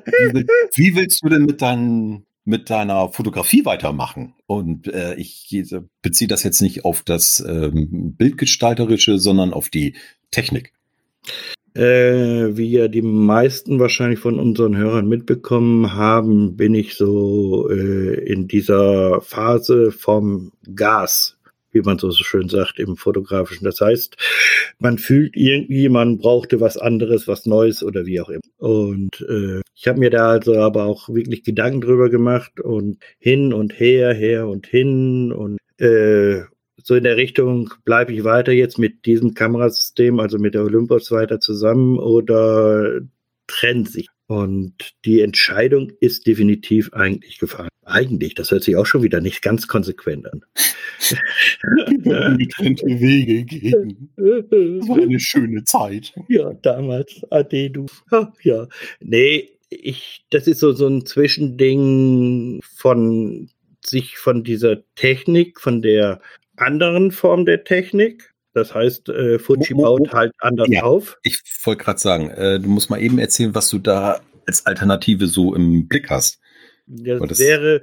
[0.05, 4.35] wie, wie willst du denn mit deinen mit deiner Fotografie weitermachen.
[4.45, 5.49] Und äh, ich
[6.01, 9.97] beziehe das jetzt nicht auf das ähm, Bildgestalterische, sondern auf die
[10.31, 10.71] Technik.
[11.77, 18.15] Äh, wie ja die meisten wahrscheinlich von unseren Hörern mitbekommen haben, bin ich so äh,
[18.25, 21.37] in dieser Phase vom Gas
[21.71, 23.65] wie man so schön sagt im fotografischen.
[23.65, 24.15] Das heißt,
[24.79, 28.41] man fühlt irgendwie, man brauchte was anderes, was Neues oder wie auch immer.
[28.57, 33.53] Und äh, ich habe mir da also aber auch wirklich Gedanken drüber gemacht und hin
[33.53, 36.41] und her, her und hin und äh,
[36.83, 41.11] so in der Richtung, bleibe ich weiter jetzt mit diesem Kamerasystem, also mit der Olympus
[41.11, 43.01] weiter zusammen oder
[43.47, 44.09] trennt sich?
[44.27, 47.69] Und die Entscheidung ist definitiv eigentlich gefallen.
[47.85, 50.41] Eigentlich, das hört sich auch schon wieder nicht ganz konsequent an.
[52.37, 54.09] Getrennte Wege gehen.
[54.17, 56.13] Das war eine schöne Zeit.
[56.27, 57.85] Ja, damals, Ade, du.
[58.43, 58.67] Ja,
[58.99, 63.49] nee, ich, das ist so, so ein Zwischending von
[63.85, 66.19] sich von dieser Technik, von der
[66.57, 68.33] anderen Form der Technik.
[68.53, 71.17] Das heißt, äh, Fuji baut halt anders ja, auf.
[71.23, 75.27] Ich wollte gerade sagen, äh, du musst mal eben erzählen, was du da als Alternative
[75.27, 76.39] so im Blick hast.
[76.87, 77.81] Das, das wäre,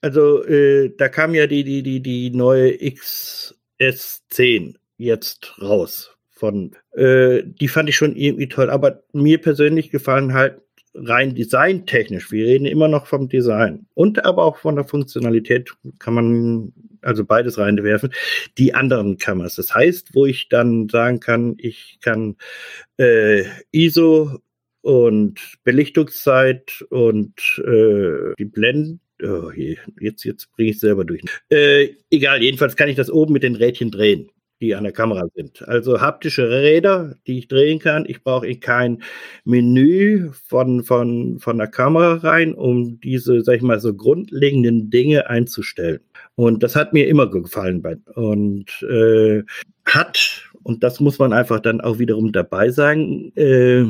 [0.00, 6.16] also äh, da kam ja die, die, die, die neue XS10 jetzt raus.
[6.30, 10.60] Von, äh, die fand ich schon irgendwie toll, aber mir persönlich gefallen halt
[10.96, 16.14] rein designtechnisch, wir reden immer noch vom Design und aber auch von der Funktionalität kann
[16.14, 18.12] man also beides reinwerfen,
[18.58, 19.56] die anderen Kameras.
[19.56, 22.36] Das heißt, wo ich dann sagen kann, ich kann
[22.98, 24.40] äh, ISO
[24.82, 31.22] und Belichtungszeit und äh, die Blenden Oh je, jetzt, jetzt bringe ich selber durch.
[31.48, 34.28] Äh, egal, jedenfalls kann ich das oben mit den Rädchen drehen
[34.60, 35.66] die an der Kamera sind.
[35.68, 38.04] Also haptische Räder, die ich drehen kann.
[38.06, 39.02] Ich brauche in kein
[39.44, 45.28] Menü von, von, von der Kamera rein, um diese, sag ich mal, so grundlegenden Dinge
[45.28, 46.00] einzustellen.
[46.34, 47.82] Und das hat mir immer gefallen.
[48.14, 49.42] Und äh,
[49.84, 53.84] hat, und das muss man einfach dann auch wiederum dabei sagen, äh,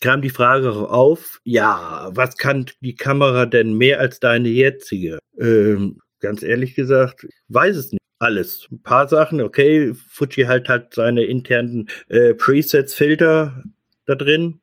[0.00, 5.18] kam die Frage auf, ja, was kann die Kamera denn mehr als deine jetzige?
[5.38, 8.68] Ähm, ganz ehrlich gesagt, weiß es nicht alles.
[8.70, 13.64] Ein paar Sachen, okay, Fuji halt hat seine internen äh, Presets-Filter
[14.06, 14.60] da drin.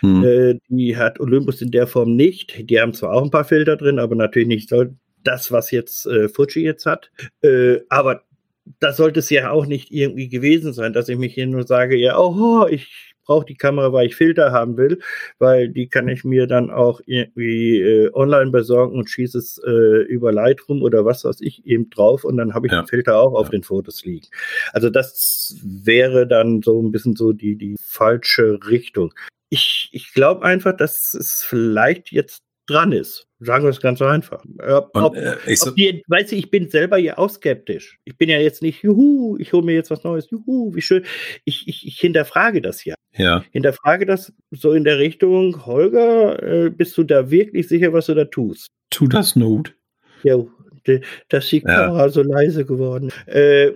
[0.00, 0.24] Hm.
[0.24, 2.68] Äh, die hat Olympus in der Form nicht.
[2.68, 4.86] Die haben zwar auch ein paar Filter drin, aber natürlich nicht so
[5.22, 7.10] das, was jetzt äh, Fuji jetzt hat.
[7.42, 8.22] Äh, aber
[8.80, 11.96] das sollte es ja auch nicht irgendwie gewesen sein, dass ich mich hier nur sage,
[11.96, 15.00] ja, oh, ich brauche die Kamera, weil ich Filter haben will,
[15.38, 20.02] weil die kann ich mir dann auch irgendwie äh, online besorgen und schieße es äh,
[20.04, 22.82] über Lightroom oder was weiß ich eben drauf und dann habe ich ja.
[22.82, 23.52] den Filter auch auf ja.
[23.52, 24.26] den Fotos liegen.
[24.72, 29.12] Also das wäre dann so ein bisschen so die, die falsche Richtung.
[29.48, 33.26] Ich, ich glaube einfach, dass es vielleicht jetzt dran ist.
[33.38, 34.44] Sagen wir es ganz einfach.
[34.66, 37.98] Ob, Und, äh, ich, so die, weißt du, ich bin selber ja auch skeptisch.
[38.04, 41.04] Ich bin ja jetzt nicht, juhu, ich hole mir jetzt was Neues, juhu, wie schön.
[41.44, 42.94] Ich, ich, ich hinterfrage das ja.
[43.16, 43.44] Ja.
[43.50, 48.14] Hinterfrage das so in der Richtung, Holger, äh, bist du da wirklich sicher, was du
[48.14, 48.68] da tust?
[48.90, 49.74] Tu das Not.
[50.22, 50.36] Ja,
[51.28, 52.08] dass ist die Kamera ja.
[52.08, 53.12] so leise geworden.
[53.26, 53.72] Äh,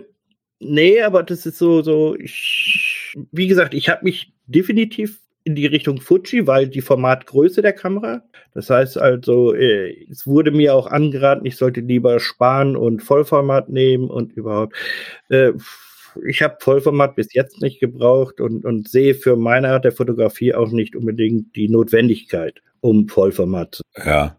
[0.60, 5.66] nee, aber das ist so, so, ich, wie gesagt, ich habe mich definitiv in die
[5.66, 8.22] Richtung Fuji, weil die Formatgröße der Kamera.
[8.54, 13.68] Das heißt also, äh, es wurde mir auch angeraten, ich sollte lieber sparen und Vollformat
[13.68, 14.74] nehmen und überhaupt.
[15.28, 15.52] Äh,
[16.26, 20.54] ich habe Vollformat bis jetzt nicht gebraucht und, und sehe für meine Art der Fotografie
[20.54, 23.82] auch nicht unbedingt die Notwendigkeit, um Vollformat zu.
[24.04, 24.36] Ja.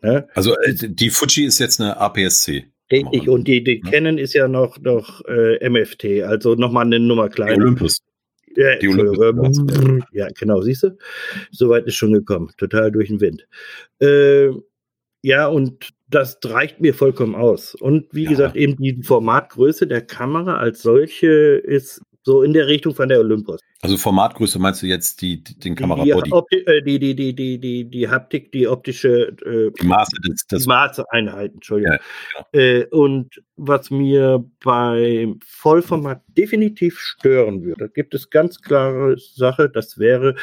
[0.00, 0.28] Ne?
[0.34, 2.66] Also äh, die Fuji ist jetzt eine APS-C.
[2.90, 7.28] Richtig, und die, die Canon ist ja noch, noch äh, MFT, also nochmal eine Nummer
[7.28, 7.56] kleiner.
[7.56, 8.00] Olympus.
[8.56, 8.86] Ja, die
[10.12, 10.96] ja, genau, siehst du?
[11.50, 12.50] Soweit ist schon gekommen.
[12.56, 13.46] Total durch den Wind.
[14.00, 14.50] Äh,
[15.22, 17.74] ja, und das reicht mir vollkommen aus.
[17.74, 18.30] Und wie ja.
[18.30, 23.20] gesagt, eben die Formatgröße der Kamera als solche ist so in der Richtung von der
[23.20, 23.60] Olympus.
[23.80, 26.30] Also Formatgröße meinst du jetzt die, den Kamerabody?
[26.50, 30.46] Die, äh, die, die, die, die, die, die Haptik, die optische äh, die Maße, des,
[30.46, 31.98] die Maßeinheiten, Entschuldigung.
[32.32, 32.60] Ja, ja.
[32.60, 39.98] Äh, und was mir beim Vollformat definitiv stören würde, gibt es ganz klare Sache, das
[39.98, 40.34] wäre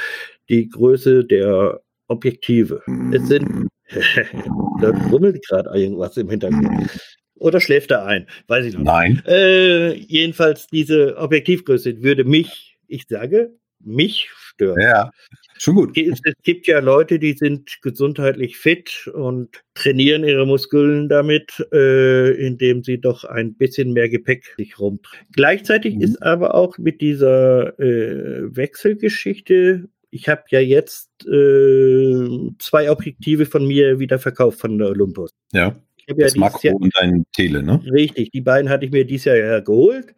[0.50, 2.82] die Größe der Objektive.
[3.12, 3.70] Es sind
[4.82, 6.90] da rummelt gerade irgendwas im Hintergrund.
[7.36, 8.28] Oder schläft er ein?
[8.48, 8.88] Weiß ich noch nicht.
[8.88, 9.24] Nein.
[9.28, 14.82] Äh, jedenfalls, diese Objektivgröße würde mich, ich sage, mich stören.
[14.82, 15.12] Ja,
[15.58, 15.98] schon gut.
[15.98, 22.32] Es, es gibt ja Leute, die sind gesundheitlich fit und trainieren ihre Muskeln damit, äh,
[22.32, 25.28] indem sie doch ein bisschen mehr Gepäck sich rumtragen.
[25.34, 26.02] Gleichzeitig mhm.
[26.02, 33.68] ist aber auch mit dieser äh, Wechselgeschichte ich habe ja jetzt äh, zwei Objektive von
[33.68, 35.30] mir wieder verkauft von der Olympus.
[35.52, 35.76] Ja.
[36.08, 37.82] Ich ja das Makro Jahr, und dein Tele, ne?
[37.92, 40.14] Richtig, die beiden hatte ich mir dieses Jahr ja geholt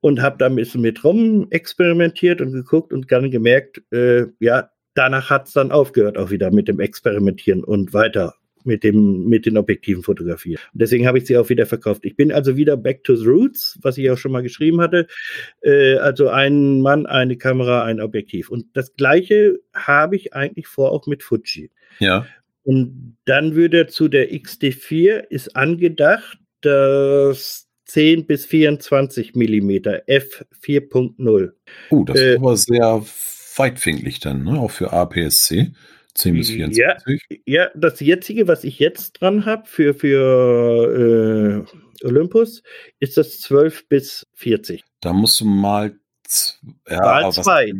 [0.00, 4.70] und habe da ein bisschen mit rum experimentiert und geguckt und dann gemerkt, äh, ja,
[4.94, 9.46] danach hat es dann aufgehört auch wieder mit dem Experimentieren und weiter mit dem mit
[9.46, 10.60] den Objektiven fotografieren.
[10.72, 12.04] Und deswegen habe ich sie auch wieder verkauft.
[12.04, 15.06] Ich bin also wieder back to the roots, was ich auch schon mal geschrieben hatte.
[15.62, 18.50] Äh, also ein Mann, eine Kamera, ein Objektiv.
[18.50, 21.70] Und das gleiche habe ich eigentlich vor auch mit Fuji.
[21.98, 22.26] Ja.
[22.68, 31.52] Und dann würde zu der XD4 ist angedacht, dass 10 bis 24 Millimeter f4.0.
[31.90, 33.06] Uh, das äh, ist aber sehr
[33.56, 34.60] weitwinklig dann, ne?
[34.60, 35.72] auch für APS-C.
[36.12, 36.78] 10 bis 24.
[37.30, 41.64] Ja, ja das jetzige, was ich jetzt dran habe für, für
[42.02, 42.62] äh, Olympus,
[43.00, 44.84] ist das 12 bis 40.
[45.00, 45.98] Da musst du mal,
[46.86, 47.72] ja, mal zwei.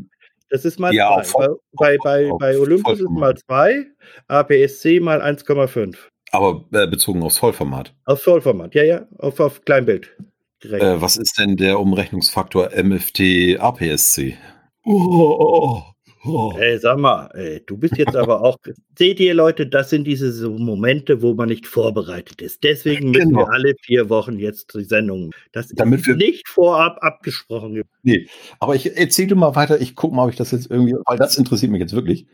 [0.51, 1.49] Das ist mal ja, zwei.
[1.49, 3.87] Auf, bei, bei, auf, bei Olympus ist mal zwei,
[4.29, 5.97] APS-C mal 1,5.
[6.31, 7.95] Aber äh, bezogen aufs Vollformat.
[8.05, 10.17] Aufs Vollformat, ja, ja, auf, auf Kleinbild.
[10.63, 14.37] Äh, was ist denn der Umrechnungsfaktor MFT APS-C?
[14.85, 15.83] Oh, oh, oh.
[16.29, 16.53] Oh.
[16.59, 18.59] Ey, sag mal, ey, du bist jetzt aber auch.
[18.99, 22.63] Seht ihr, Leute, das sind diese so Momente, wo man nicht vorbereitet ist.
[22.65, 23.47] Deswegen müssen genau.
[23.47, 25.31] wir alle vier Wochen jetzt die Sendung.
[25.53, 27.83] Das Damit ist nicht vorab abgesprochen.
[28.03, 28.29] Nee,
[28.61, 29.81] aber ich erzähle mal weiter.
[29.81, 32.27] Ich gucke mal, ob ich das jetzt irgendwie, weil das interessiert mich jetzt wirklich,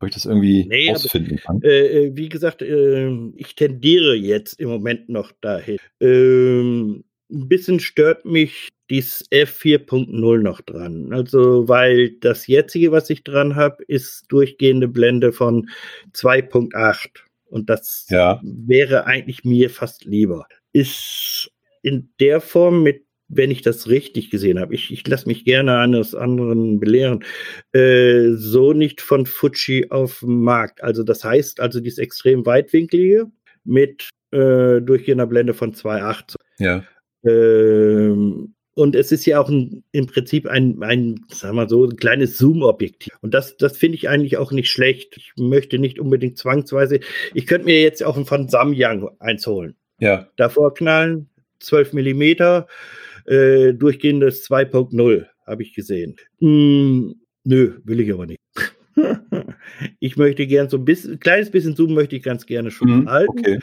[0.00, 1.60] ob ich das irgendwie nee, ausfinden kann.
[1.62, 5.78] Äh, äh, wie gesagt, äh, ich tendiere jetzt im Moment noch dahin.
[6.00, 11.12] Ähm, ein bisschen stört mich dies F4.0 noch dran.
[11.12, 15.70] Also, weil das jetzige, was ich dran habe, ist durchgehende Blende von
[16.14, 17.08] 2.8.
[17.46, 18.38] Und das ja.
[18.42, 20.46] wäre eigentlich mir fast lieber.
[20.74, 21.50] Ist
[21.80, 25.78] in der Form mit wenn ich das richtig gesehen habe, ich, ich lasse mich gerne
[25.78, 27.24] eines anderen belehren,
[27.72, 30.84] äh, so nicht von Fuji auf dem Markt.
[30.84, 33.30] Also das heißt also dieses extrem weitwinklige
[33.64, 36.34] mit äh, durchgehender Blende von 2,8.
[36.58, 36.84] Ja.
[37.24, 41.96] Ähm, und es ist ja auch ein, im Prinzip ein, ein, sagen wir so, ein
[41.96, 43.12] kleines Zoom-Objektiv.
[43.20, 45.16] Und das, das finde ich eigentlich auch nicht schlecht.
[45.16, 47.00] Ich möchte nicht unbedingt zwangsweise.
[47.34, 49.74] Ich könnte mir jetzt auch von Samyang eins holen.
[49.98, 50.28] Ja.
[50.36, 51.28] Davor knallen,
[51.60, 52.66] 12 Millimeter,
[53.26, 56.16] äh, durchgehendes 2.0, habe ich gesehen.
[56.38, 58.40] Hm, nö, will ich aber nicht.
[60.00, 63.10] ich möchte gern so ein bisschen, kleines bisschen Zoom möchte ich ganz gerne schon mhm,
[63.10, 63.38] halten.
[63.38, 63.58] Okay.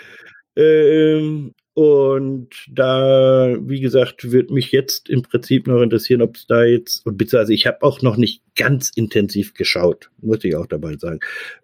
[0.60, 6.66] Ähm, und da, wie gesagt, wird mich jetzt im Prinzip noch interessieren, ob es da
[6.66, 10.98] jetzt, und beziehungsweise ich habe auch noch nicht ganz intensiv geschaut, muss ich auch dabei
[10.98, 11.20] sagen.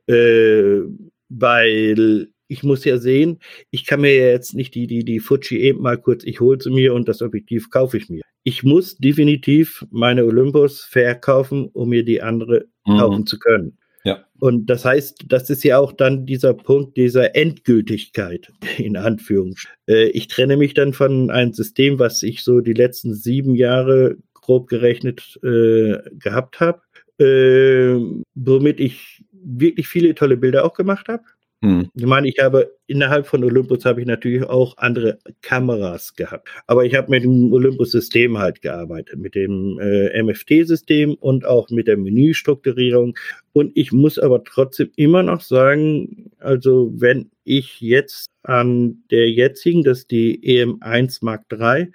[0.08, 0.84] Äh,
[1.28, 3.40] weil ich muss ja sehen,
[3.72, 6.62] ich kann mir ja jetzt nicht die, die, die Fuji eben mal kurz, ich hole
[6.62, 8.22] sie mir und das Objektiv kaufe ich mir.
[8.44, 13.00] Ich muss definitiv meine Olympus verkaufen, um mir die andere mhm.
[13.00, 13.78] kaufen zu können.
[14.06, 14.24] Ja.
[14.40, 19.76] Und das heißt, das ist ja auch dann dieser Punkt dieser Endgültigkeit, in Anführungsstrichen.
[19.88, 24.18] Äh, ich trenne mich dann von einem System, was ich so die letzten sieben Jahre
[24.34, 26.82] grob gerechnet äh, gehabt habe,
[27.18, 28.00] äh,
[28.36, 31.24] womit ich wirklich viele tolle Bilder auch gemacht habe.
[31.64, 31.90] Hm.
[31.96, 36.50] Ich meine, ich habe innerhalb von Olympus habe ich natürlich auch andere Kameras gehabt.
[36.68, 41.88] Aber ich habe mit dem Olympus-System halt gearbeitet, mit dem äh, MFT-System und auch mit
[41.88, 43.18] der Menüstrukturierung.
[43.54, 49.84] Und ich muss aber trotzdem immer noch sagen, also wenn ich jetzt an der jetzigen,
[49.84, 51.92] das ist die EM1 Mark III,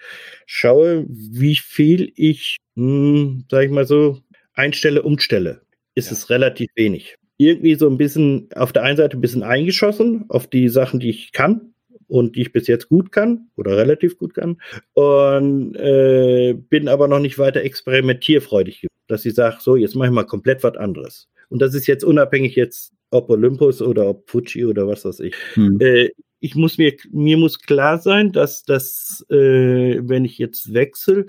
[0.47, 4.19] schaue, wie viel ich, hm, sag ich mal so,
[4.55, 5.61] einstelle, umstelle,
[5.95, 6.13] ist ja.
[6.13, 10.47] es relativ wenig irgendwie so ein bisschen auf der einen Seite ein bisschen eingeschossen auf
[10.47, 11.73] die Sachen, die ich kann
[12.07, 14.61] und die ich bis jetzt gut kann oder relativ gut kann
[14.93, 20.15] und äh, bin aber noch nicht weiter experimentierfreudig, dass ich sage, so jetzt mache ich
[20.15, 21.29] mal komplett was anderes.
[21.49, 25.35] Und das ist jetzt unabhängig jetzt ob Olympus oder ob Fuji oder was weiß ich.
[25.55, 25.81] Hm.
[25.81, 31.27] Äh, ich muss mir, mir muss klar sein, dass das, äh, wenn ich jetzt wechsle,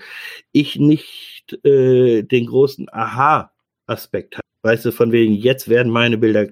[0.51, 4.50] ich nicht äh, den großen Aha-Aspekt habe.
[4.63, 6.47] Weißt du, von wegen, jetzt werden meine Bilder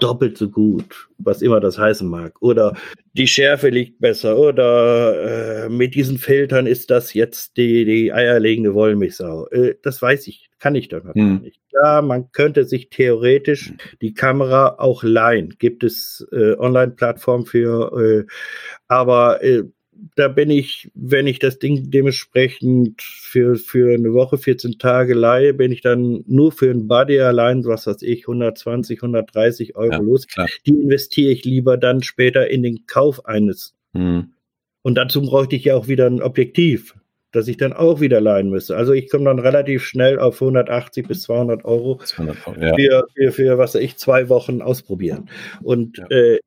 [0.00, 2.34] doppelt so gut, was immer das heißen mag.
[2.40, 2.76] Oder
[3.12, 4.38] die Schärfe liegt besser.
[4.38, 9.48] Oder äh, mit diesen Filtern ist das jetzt die, die eierlegende Wollmilchsau.
[9.48, 10.50] Äh, das weiß ich.
[10.58, 11.42] Kann ich doch hm.
[11.42, 11.60] nicht.
[11.72, 15.54] Ja, man könnte sich theoretisch die Kamera auch leihen.
[15.58, 18.32] Gibt es äh, Online-Plattformen für, äh,
[18.88, 19.64] aber äh,
[20.16, 25.54] da bin ich, wenn ich das Ding dementsprechend für, für eine Woche, 14 Tage leihe,
[25.54, 29.98] bin ich dann nur für ein Buddy allein, was weiß ich, 120, 130 Euro ja,
[29.98, 30.26] los.
[30.26, 30.48] Klar.
[30.66, 33.74] Die investiere ich lieber dann später in den Kauf eines.
[33.92, 34.32] Hm.
[34.82, 36.94] Und dazu bräuchte ich ja auch wieder ein Objektiv,
[37.32, 38.76] das ich dann auch wieder leihen müsste.
[38.76, 42.74] Also ich komme dann relativ schnell auf 180 bis 200 Euro, 200 Euro ja.
[42.76, 45.30] für, für, für, was weiß ich, zwei Wochen ausprobieren.
[45.62, 46.06] Und ja.
[46.10, 46.38] äh,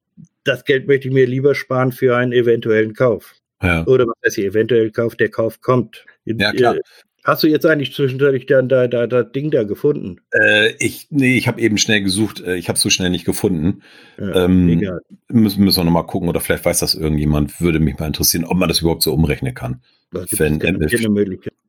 [0.47, 3.35] das Geld möchte ich mir lieber sparen für einen eventuellen Kauf.
[3.61, 3.85] Ja.
[3.85, 6.05] Oder was heißt hier, eventuell Kauf, der Kauf kommt.
[6.25, 6.75] Ja, klar.
[6.75, 6.81] Äh,
[7.23, 10.21] hast du jetzt eigentlich zwischendurch dann da, da, da Ding da gefunden?
[10.31, 12.41] Äh, ich, nee, ich habe eben schnell gesucht.
[12.41, 13.81] Äh, ich habe so schnell nicht gefunden.
[14.19, 15.01] Ja, ähm, egal.
[15.29, 17.59] Müssen, müssen wir nochmal gucken oder vielleicht weiß das irgendjemand.
[17.59, 19.81] Würde mich mal interessieren, ob man das überhaupt so umrechnen kann.
[20.11, 20.93] Wenn MF,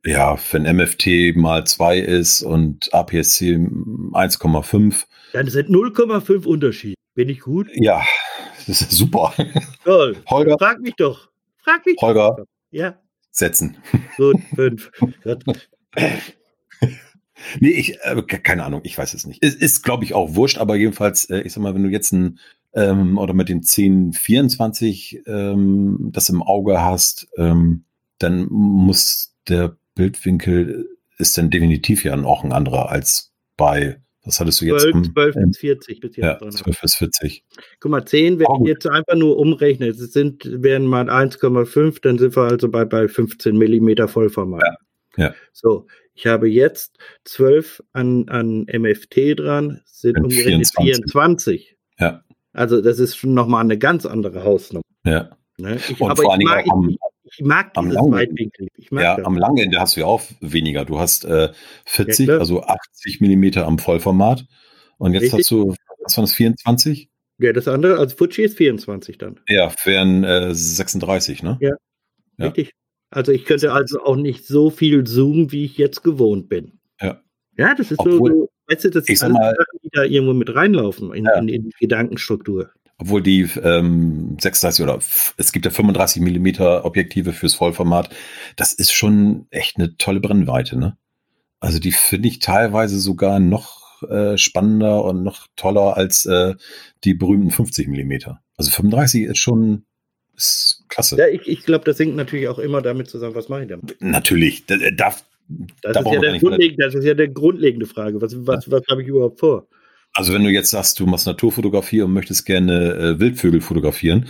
[0.05, 5.05] ja, wenn MFT mal 2 ist und APS-C 1,5.
[5.33, 6.95] Dann sind 0,5 Unterschied.
[7.15, 7.67] Bin ich gut?
[7.73, 8.01] Ja,
[8.67, 9.33] das ist super.
[9.83, 10.17] Toll.
[10.27, 10.57] Holger.
[10.57, 11.29] Frag mich doch.
[11.57, 11.97] Frag mich.
[12.01, 12.35] Holger.
[12.37, 12.45] Doch.
[12.71, 12.99] Ja.
[13.31, 13.77] Setzen.
[14.17, 14.91] Gut, fünf.
[17.59, 19.43] nee, ich, äh, keine Ahnung, ich weiß es nicht.
[19.43, 22.11] Es ist, glaube ich, auch wurscht, aber jedenfalls, äh, ich sag mal, wenn du jetzt
[22.11, 22.39] ein
[22.73, 27.85] ähm, oder mit dem 1024 ähm, das im Auge hast, ähm,
[28.19, 34.61] dann muss der Bildwinkel ist dann definitiv ja auch ein anderer als bei was hattest
[34.61, 34.81] du jetzt?
[34.81, 36.25] 12, 12 bis 40 bis jetzt.
[36.25, 37.43] Ja, 12 bis 40.
[37.79, 42.01] Guck mal, 10, wenn oh, ich jetzt einfach nur umrechne, es sind, wären mal 1,5,
[42.01, 44.61] dann sind wir also bei, bei 15 Millimeter Vollformat.
[45.17, 45.25] Ja.
[45.25, 45.33] ja.
[45.53, 51.77] So, ich habe jetzt 12 an, an MFT dran, sind umgerechnet 24.
[51.77, 51.77] 24.
[51.99, 52.23] Ja.
[52.51, 54.83] Also das ist schon nochmal eine ganz andere Hausnummer.
[55.05, 55.29] Ja.
[55.57, 55.75] Ne?
[55.75, 58.67] Ich, Und vor allen Dingen auch am, ich mag am dieses Weitwinkel.
[58.91, 59.25] ja, das.
[59.25, 60.85] am langen Ende hast du ja auch weniger.
[60.85, 61.49] Du hast äh,
[61.85, 64.45] 40, ja, also 80 Millimeter am Vollformat.
[64.97, 65.39] Und jetzt Richtig.
[65.39, 67.09] hast du, was waren das, 24?
[67.39, 69.39] Ja, das andere, also Fuji ist 24 dann.
[69.47, 71.57] Ja, wären äh, 36, ne?
[71.61, 71.71] Ja.
[72.37, 72.45] ja.
[72.47, 72.73] Richtig.
[73.11, 76.79] Also ich könnte also auch nicht so viel zoomen, wie ich jetzt gewohnt bin.
[77.01, 77.21] Ja.
[77.57, 80.33] Ja, das ist Obwohl, so, weißt du, das sind alles mal, Sachen, die da irgendwo
[80.33, 81.39] mit reinlaufen in, ja.
[81.39, 82.71] in, in die Gedankenstruktur.
[82.99, 84.99] Obwohl die ähm, 36 oder
[85.37, 88.09] es gibt ja 35 Millimeter Objektive fürs Vollformat.
[88.57, 90.97] Das ist schon echt eine tolle Brennweite, ne?
[91.61, 96.55] Also die finde ich teilweise sogar noch äh, spannender und noch toller als äh,
[97.03, 98.41] die berühmten 50 Millimeter.
[98.57, 99.85] Also 35 ist schon
[100.35, 101.17] ist klasse.
[101.17, 103.97] Ja, ich, ich glaube, das hängt natürlich auch immer damit zusammen, was mache ich damit?
[103.99, 105.25] Natürlich, da, darf.
[105.81, 108.21] Das, da ist ja der das ist ja der grundlegende Frage.
[108.21, 108.71] Was, was, ja.
[108.71, 109.67] was habe ich überhaupt vor?
[110.13, 114.25] Also wenn du jetzt sagst, du machst Naturfotografie und möchtest gerne äh, Wildvögel fotografieren.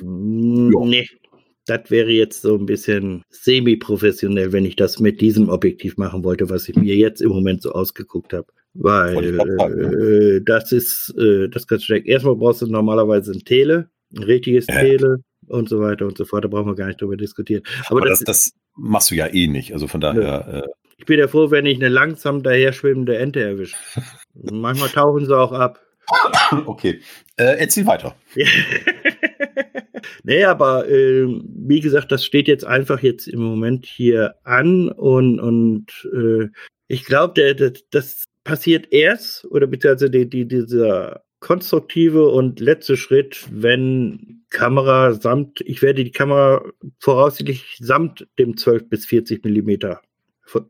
[0.00, 0.84] Mm, ja.
[0.84, 1.08] Nee,
[1.66, 6.50] das wäre jetzt so ein bisschen semi-professionell, wenn ich das mit diesem Objektiv machen wollte,
[6.50, 8.46] was ich mir jetzt im Moment so ausgeguckt habe.
[8.74, 12.06] Weil äh, das ist äh, das ganz schlecht.
[12.06, 14.80] Erstmal brauchst du normalerweise ein Tele, ein richtiges ja.
[14.80, 16.44] Tele und so weiter und so fort.
[16.44, 17.62] Da brauchen wir gar nicht drüber diskutieren.
[17.86, 19.72] Aber, Aber das, das, machst du ja eh nicht.
[19.72, 20.22] Also von daher.
[20.22, 20.60] Ja.
[20.60, 23.76] Äh, ich bin ja froh, wenn ich eine langsam daher schwimmende Ente erwische.
[24.42, 25.80] Manchmal tauchen sie auch ab.
[26.66, 27.00] Okay,
[27.36, 28.16] äh, erzähl weiter.
[30.24, 35.38] nee, aber äh, wie gesagt, das steht jetzt einfach jetzt im Moment hier an und,
[35.38, 36.48] und äh,
[36.88, 37.54] ich glaube,
[37.90, 45.60] das passiert erst oder beziehungsweise die, die, dieser konstruktive und letzte Schritt, wenn Kamera samt,
[45.62, 46.62] ich werde die Kamera
[46.98, 50.02] voraussichtlich samt dem 12 bis 40 Millimeter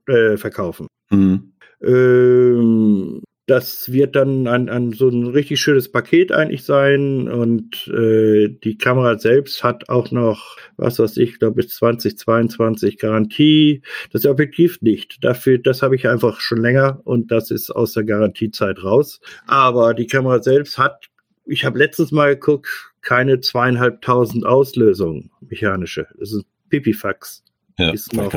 [0.06, 0.86] äh, verkaufen.
[1.10, 1.52] Mhm.
[1.82, 8.48] Ähm, das wird dann ein, ein, so ein richtig schönes Paket eigentlich sein und äh,
[8.48, 13.82] die Kamera selbst hat auch noch, was weiß ich, glaube bis 2022 Garantie.
[14.12, 15.24] Das Objektiv nicht.
[15.24, 19.20] Dafür, das habe ich einfach schon länger und das ist aus der Garantiezeit raus.
[19.48, 21.06] Aber die Kamera selbst hat,
[21.44, 22.68] ich habe letztes Mal geguckt,
[23.02, 26.06] keine zweieinhalbtausend Auslösungen mechanische.
[26.20, 27.42] Das ist Pipifax.
[27.78, 28.30] Ja, ist noch,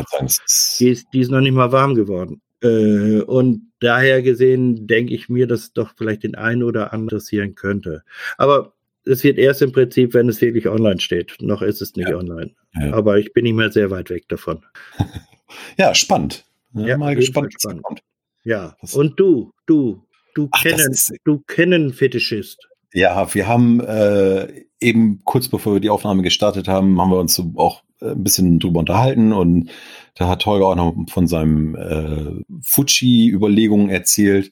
[0.80, 2.41] die, ist, die ist noch nicht mal warm geworden.
[2.63, 7.55] Äh, und daher gesehen denke ich mir, dass doch vielleicht den einen oder anderen interessieren
[7.55, 8.03] könnte.
[8.38, 8.74] Aber
[9.05, 11.36] es wird erst im Prinzip, wenn es wirklich online steht.
[11.41, 12.18] Noch ist es nicht ja.
[12.18, 12.51] online.
[12.76, 12.93] Ja.
[12.93, 14.66] Aber ich bin nicht mehr sehr weit weg davon.
[15.78, 16.45] ja, spannend.
[16.74, 17.53] Ja, mal gespannt,
[17.84, 18.01] kommt.
[18.43, 20.03] Ja, und du, du,
[20.34, 22.68] du Ach, kennen, du kennen Fetischist.
[22.93, 27.33] Ja, wir haben äh, eben kurz bevor wir die Aufnahme gestartet haben, haben wir uns
[27.33, 29.69] so auch äh, ein bisschen drüber unterhalten und
[30.15, 34.51] da hat Holger auch noch von seinem äh, Fuji-Überlegungen erzählt.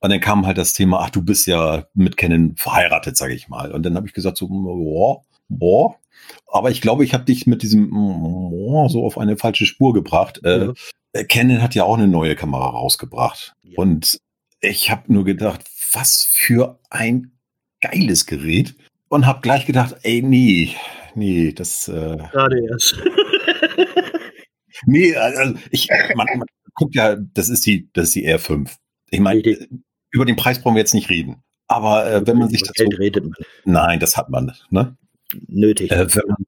[0.00, 3.48] Und dann kam halt das Thema, ach, du bist ja mit Canon verheiratet, sage ich
[3.48, 3.72] mal.
[3.72, 5.96] Und dann habe ich gesagt so, boah, boah.
[6.46, 10.40] Aber ich glaube, ich habe dich mit diesem boah, so auf eine falsche Spur gebracht.
[10.44, 10.72] Äh,
[11.12, 13.54] äh, Canon hat ja auch eine neue Kamera rausgebracht.
[13.62, 13.78] Ja.
[13.78, 14.20] Und
[14.60, 17.33] ich habe nur gedacht, was für ein
[17.84, 18.74] geiles Gerät.
[19.08, 20.74] Und habe gleich gedacht, ey, nee,
[21.14, 21.88] nee, das.
[21.88, 22.96] Äh, Gerade erst.
[24.86, 28.70] nee, also ich, man, man guckt ja, das ist die, das ist die R5.
[29.10, 29.42] Ich meine,
[30.10, 31.42] über den Preis brauchen wir jetzt nicht reden.
[31.68, 32.72] Aber äh, wenn man sich dazu.
[32.74, 33.34] Geld redet man.
[33.64, 34.96] Nein, das hat man, ne?
[35.46, 35.90] Nötig.
[35.90, 36.46] Äh, man,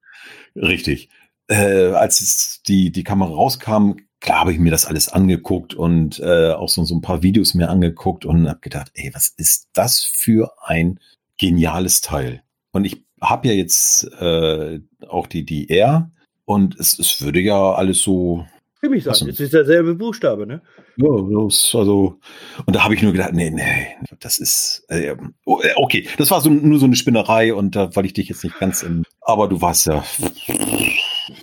[0.57, 1.09] richtig.
[1.49, 6.53] Äh, als die, die Kamera rauskam, klar habe ich mir das alles angeguckt und äh,
[6.53, 10.03] auch so, so ein paar Videos mir angeguckt und habe gedacht, ey, was ist das
[10.03, 10.99] für ein
[11.39, 12.43] geniales Teil?
[12.73, 16.11] Und ich habe ja jetzt äh, auch die, die R
[16.45, 18.45] und es, es würde ja alles so
[18.79, 19.13] Stimmig sein.
[19.13, 19.27] Achso.
[19.29, 20.61] Es ist derselbe Buchstabe, ne?
[20.99, 21.09] Ja,
[21.45, 22.19] das, also,
[22.67, 23.87] und da habe ich nur gedacht, nee, nee,
[24.21, 25.17] das ist, äh,
[25.47, 28.29] oh, äh, okay, das war so, nur so eine Spinnerei und da, weil ich dich
[28.29, 30.05] jetzt nicht ganz im, aber du weißt ja,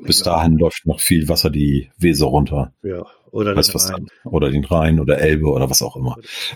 [0.03, 0.25] bis Ja.
[0.25, 2.71] dahin läuft noch viel Wasser die Weser runter.
[2.83, 3.03] Ja.
[3.31, 4.07] Oder Weißt den Rhein.
[4.25, 6.15] oder den Rhein oder Elbe oder was auch immer.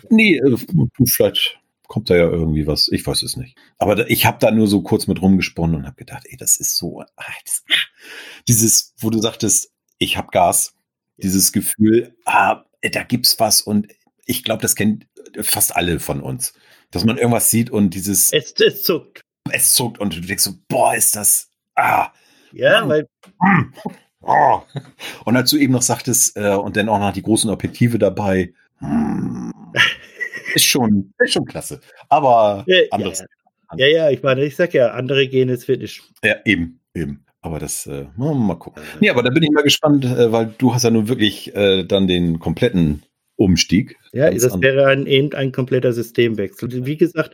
[0.10, 3.58] Nee, äh, du, vielleicht kommt da ja irgendwie was, ich weiß es nicht.
[3.78, 6.76] Aber ich habe da nur so kurz mit rumgesponnen und habe gedacht, ey, das ist
[6.78, 7.06] so, ah,
[7.46, 7.74] das, ah,
[8.48, 10.76] dieses, wo du sagtest, ich habe Gas,
[11.18, 13.88] dieses Gefühl, ah, da gibt's was und
[14.26, 15.08] ich glaube, das kennt
[15.42, 16.54] fast alle von uns.
[16.92, 19.22] Dass man irgendwas sieht und dieses, Es, es zuckt.
[19.52, 22.12] es zuckt und du denkst so, boah, ist das, ah,
[22.52, 22.90] Ja, Mann.
[22.90, 23.08] weil
[23.40, 23.74] mm,
[24.22, 24.62] oh.
[25.26, 29.52] Und du eben noch sagtest, äh, und dann auch noch die großen Objektive dabei, mm,
[30.54, 31.80] ist schon, ist schon klasse.
[32.10, 33.24] Aber Ja, anderes.
[33.78, 36.04] ja, ja, ich meine, ich sag ja, andere gehen ins Finish.
[36.24, 37.26] Ja, eben, eben.
[37.42, 38.84] Aber das, äh, mal gucken.
[39.00, 41.84] Nee, aber da bin ich mal gespannt, äh, weil du hast ja nun wirklich äh,
[41.84, 43.04] dann den kompletten
[43.38, 43.96] Umstieg.
[44.14, 46.86] Ja, das wäre ein, eben ein kompletter Systemwechsel.
[46.86, 47.32] Wie gesagt,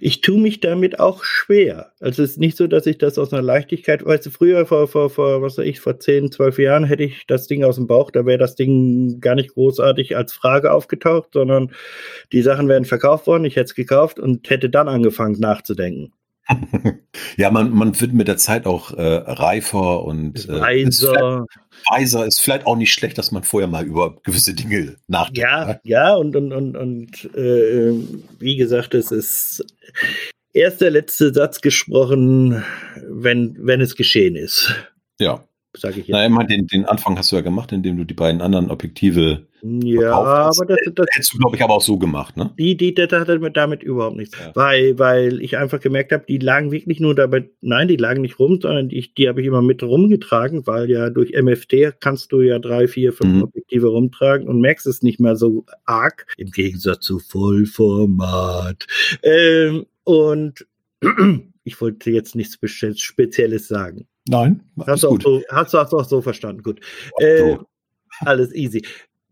[0.00, 1.92] ich tue mich damit auch schwer.
[1.98, 4.86] Also es ist nicht so, dass ich das aus einer Leichtigkeit, weißt du, früher, vor,
[4.86, 7.88] vor, vor, was weiß ich, vor 10, 12 Jahren hätte ich das Ding aus dem
[7.88, 11.72] Bauch, da wäre das Ding gar nicht großartig als Frage aufgetaucht, sondern
[12.32, 16.12] die Sachen wären verkauft worden, ich hätte es gekauft und hätte dann angefangen nachzudenken.
[17.36, 21.46] Ja, man, man wird mit der Zeit auch äh, reifer und ist vielleicht- Weiser.
[21.90, 22.26] weiser.
[22.26, 25.38] Ist vielleicht auch nicht schlecht, dass man vorher mal über gewisse Dinge nachdenkt.
[25.38, 25.80] Ja, ne?
[25.84, 27.92] ja, und, und, und, und äh,
[28.38, 29.64] wie gesagt, es ist
[30.52, 32.64] erst der letzte Satz gesprochen,
[33.08, 34.74] wenn, wenn es geschehen ist,
[35.18, 35.44] Ja.
[35.76, 36.30] Sage ich Na, jetzt.
[36.30, 39.46] ich meine, den, den Anfang hast du ja gemacht, indem du die beiden anderen Objektive
[39.62, 42.52] Ja, aber das, das, hättest du, glaube ich, aber auch so gemacht, ne?
[42.58, 44.36] die, die, das hatte mit damit überhaupt nichts.
[44.38, 44.50] Ja.
[44.54, 48.38] Weil, weil ich einfach gemerkt habe, die lagen wirklich nur dabei, nein, die lagen nicht
[48.38, 52.40] rum, sondern die, die habe ich immer mit rumgetragen, weil ja durch MFT kannst du
[52.40, 53.42] ja drei, vier, fünf Mhm.
[53.44, 58.86] Objektive rumtragen und merkst es nicht mehr so arg, im Gegensatz zu Vollformat.
[59.22, 60.66] Ähm, und
[61.64, 62.58] ich wollte jetzt nichts
[63.00, 64.06] Spezielles sagen.
[64.28, 65.22] Nein, Hast du, auch gut.
[65.22, 66.80] so, hast du hast du auch so verstanden, gut.
[67.18, 67.56] Äh,
[68.20, 68.82] alles easy.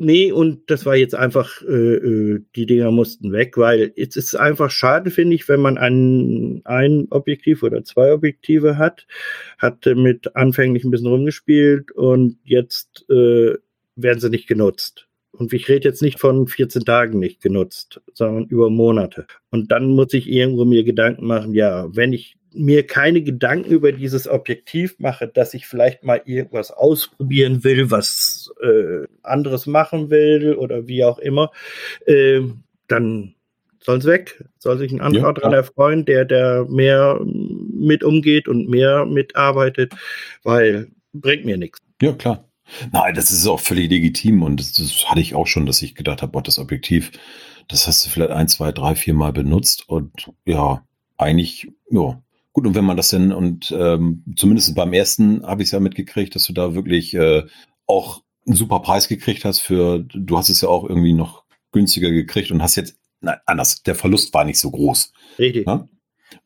[0.01, 4.37] Nee, und das war jetzt einfach, äh, äh, die Dinger mussten weg, weil es ist
[4.37, 9.09] einfach schade, finde ich, wenn man ein, ein Objektiv oder zwei Objektive hat,
[9.59, 13.55] hatte mit anfänglich ein bisschen rumgespielt und jetzt äh,
[13.97, 15.09] werden sie nicht genutzt.
[15.33, 19.27] Und ich rede jetzt nicht von 14 Tagen nicht genutzt, sondern über Monate.
[19.51, 23.93] Und dann muss ich irgendwo mir Gedanken machen, ja, wenn ich mir keine Gedanken über
[23.93, 30.55] dieses Objektiv mache, dass ich vielleicht mal irgendwas ausprobieren will, was äh, anderes machen will
[30.55, 31.51] oder wie auch immer,
[32.07, 32.41] äh,
[32.89, 33.35] dann
[33.81, 34.45] soll es weg.
[34.59, 35.55] Soll sich ein anderer Ja, klar.
[35.55, 39.95] erfreuen, der, der mehr mit umgeht und mehr mitarbeitet,
[40.43, 41.79] weil bringt mir nichts.
[42.03, 42.45] Ja, klar.
[42.93, 45.95] Nein, das ist auch völlig legitim und das, das hatte ich auch schon, dass ich
[45.95, 47.13] gedacht habe, boah, das Objektiv,
[47.69, 50.85] das hast du vielleicht ein, zwei, drei, vier Mal benutzt und ja,
[51.17, 52.21] eigentlich, ja.
[52.59, 55.79] Gut, und wenn man das denn, und ähm, zumindest beim ersten habe ich es ja
[55.79, 57.45] mitgekriegt, dass du da wirklich äh,
[57.87, 62.11] auch einen super Preis gekriegt hast für, du hast es ja auch irgendwie noch günstiger
[62.11, 65.13] gekriegt und hast jetzt, nein, anders, der Verlust war nicht so groß.
[65.39, 65.69] Richtig.
[65.69, 65.89] Ja?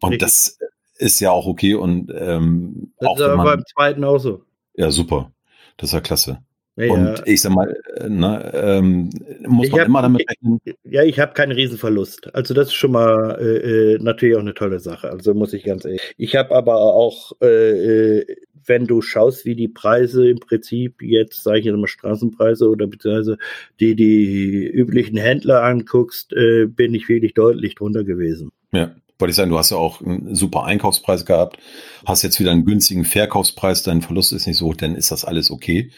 [0.02, 0.18] Und Richtig.
[0.18, 0.58] das
[0.96, 4.42] ist ja auch okay und ähm, Das auch ist aber man, beim zweiten auch so.
[4.74, 5.32] ja, super.
[5.78, 6.42] Das ist ja klasse.
[6.76, 7.14] Ja, Und ja.
[7.26, 9.10] ich sag mal, äh, ne, ähm,
[9.46, 10.58] muss Ich man hab- immer damit rechnen.
[10.84, 12.34] Ja, ich habe keinen Riesenverlust.
[12.34, 15.10] Also das ist schon mal äh, äh, natürlich auch eine tolle Sache.
[15.10, 16.14] Also muss ich ganz ehrlich.
[16.16, 21.42] Ich habe aber auch, äh, äh, wenn du schaust, wie die Preise im Prinzip jetzt,
[21.42, 23.36] sage ich jetzt mal Straßenpreise oder beziehungsweise
[23.80, 28.50] die die üblichen Händler anguckst, äh, bin ich wirklich deutlich drunter gewesen.
[28.72, 31.56] Ja, wollte ich sagen, du hast ja auch einen super Einkaufspreis gehabt,
[32.04, 35.24] hast jetzt wieder einen günstigen Verkaufspreis, dein Verlust ist nicht so hoch, dann ist das
[35.24, 35.92] alles okay.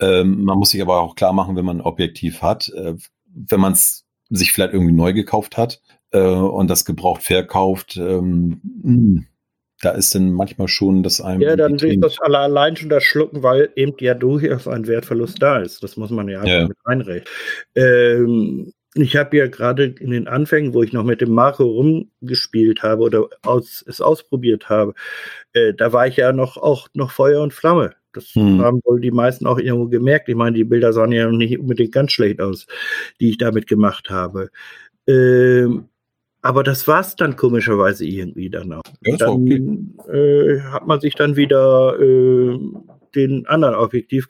[0.00, 2.94] Ähm, man muss sich aber auch klar machen, wenn man ein Objektiv hat, äh,
[3.32, 8.60] wenn man es sich vielleicht irgendwie neu gekauft hat äh, und das gebraucht verkauft, ähm,
[8.82, 9.22] mh,
[9.80, 11.42] da ist dann manchmal schon das einem.
[11.42, 15.58] Ja, dann ist das allein schon das Schlucken, weil eben ja durchaus ein Wertverlust da
[15.58, 15.82] ist.
[15.84, 16.66] Das muss man ja, ja.
[16.66, 17.28] mit einrechnen.
[17.76, 22.82] Ähm, ich habe ja gerade in den Anfängen, wo ich noch mit dem Marco rumgespielt
[22.82, 24.94] habe oder aus, es ausprobiert habe,
[25.52, 27.94] äh, da war ich ja noch auch noch Feuer und Flamme.
[28.12, 28.60] Das hm.
[28.60, 30.28] haben wohl die meisten auch irgendwo gemerkt.
[30.28, 32.66] Ich meine, die Bilder sahen ja nicht unbedingt ganz schlecht aus,
[33.20, 34.50] die ich damit gemacht habe.
[35.08, 35.88] Ähm,
[36.40, 38.82] aber das war es dann komischerweise irgendwie dann auch.
[39.00, 40.16] Ja, dann okay.
[40.16, 42.58] äh, hat man sich dann wieder äh,
[43.16, 44.28] den anderen Objektiv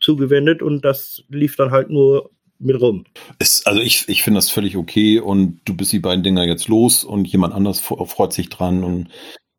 [0.00, 3.04] zugewendet und das lief dann halt nur mit rum.
[3.38, 6.68] Es, also ich, ich finde das völlig okay und du bist die beiden Dinger jetzt
[6.68, 9.08] los und jemand anders freut sich dran und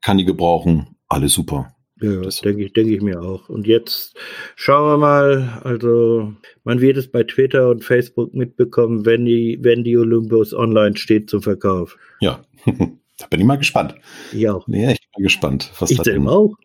[0.01, 0.95] kann die gebrauchen.
[1.07, 1.73] Alles super.
[2.01, 3.49] Ja, das denke ich, denke ich mir auch.
[3.49, 4.15] Und jetzt
[4.55, 6.33] schauen wir mal, also
[6.63, 11.29] man wird es bei Twitter und Facebook mitbekommen, wenn die, wenn die Olympus online steht
[11.29, 11.97] zum Verkauf.
[12.21, 13.95] Ja, da bin ich mal gespannt.
[14.31, 14.65] Ich auch.
[14.69, 15.71] Ja, ich bin gespannt.
[15.79, 16.55] Was ich selber auch.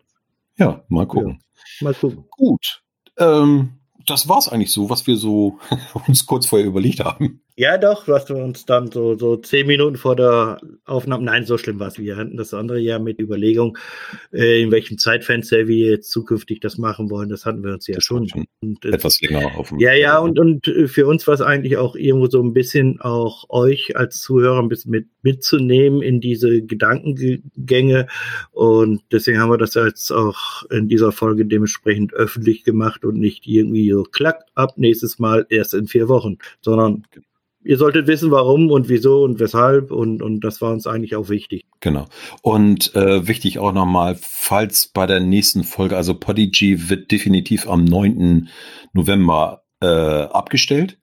[0.56, 1.40] Ja, mal gucken.
[1.80, 2.24] Ja, mal gucken.
[2.30, 2.82] Gut.
[3.18, 3.70] Ähm,
[4.06, 5.58] das war es eigentlich so, was wir so
[6.06, 7.40] uns kurz vorher überlegt haben.
[7.56, 11.56] Ja, doch, was wir uns dann so, so zehn Minuten vor der Aufnahme, nein, so
[11.56, 12.00] schlimm war es.
[12.00, 13.78] Wir hatten das andere ja mit Überlegung,
[14.32, 17.28] äh, in welchem Zeitfenster wir jetzt zukünftig das machen wollen.
[17.28, 18.28] Das hatten wir uns ja schon.
[18.28, 21.34] schon und, äh, etwas länger auf dem Ja, ja, und, und äh, für uns war
[21.34, 26.02] es eigentlich auch irgendwo so ein bisschen auch euch als Zuhörer ein bisschen mit, mitzunehmen
[26.02, 28.08] in diese Gedankengänge.
[28.50, 33.46] Und deswegen haben wir das jetzt auch in dieser Folge dementsprechend öffentlich gemacht und nicht
[33.46, 37.04] irgendwie so klack ab nächstes Mal erst in vier Wochen, sondern
[37.64, 41.28] ihr solltet wissen, warum und wieso und weshalb und, und das war uns eigentlich auch
[41.28, 41.64] wichtig.
[41.80, 42.06] Genau.
[42.42, 47.84] Und äh, wichtig auch nochmal, falls bei der nächsten Folge, also Podigy wird definitiv am
[47.84, 48.48] 9.
[48.92, 50.98] November äh, abgestellt.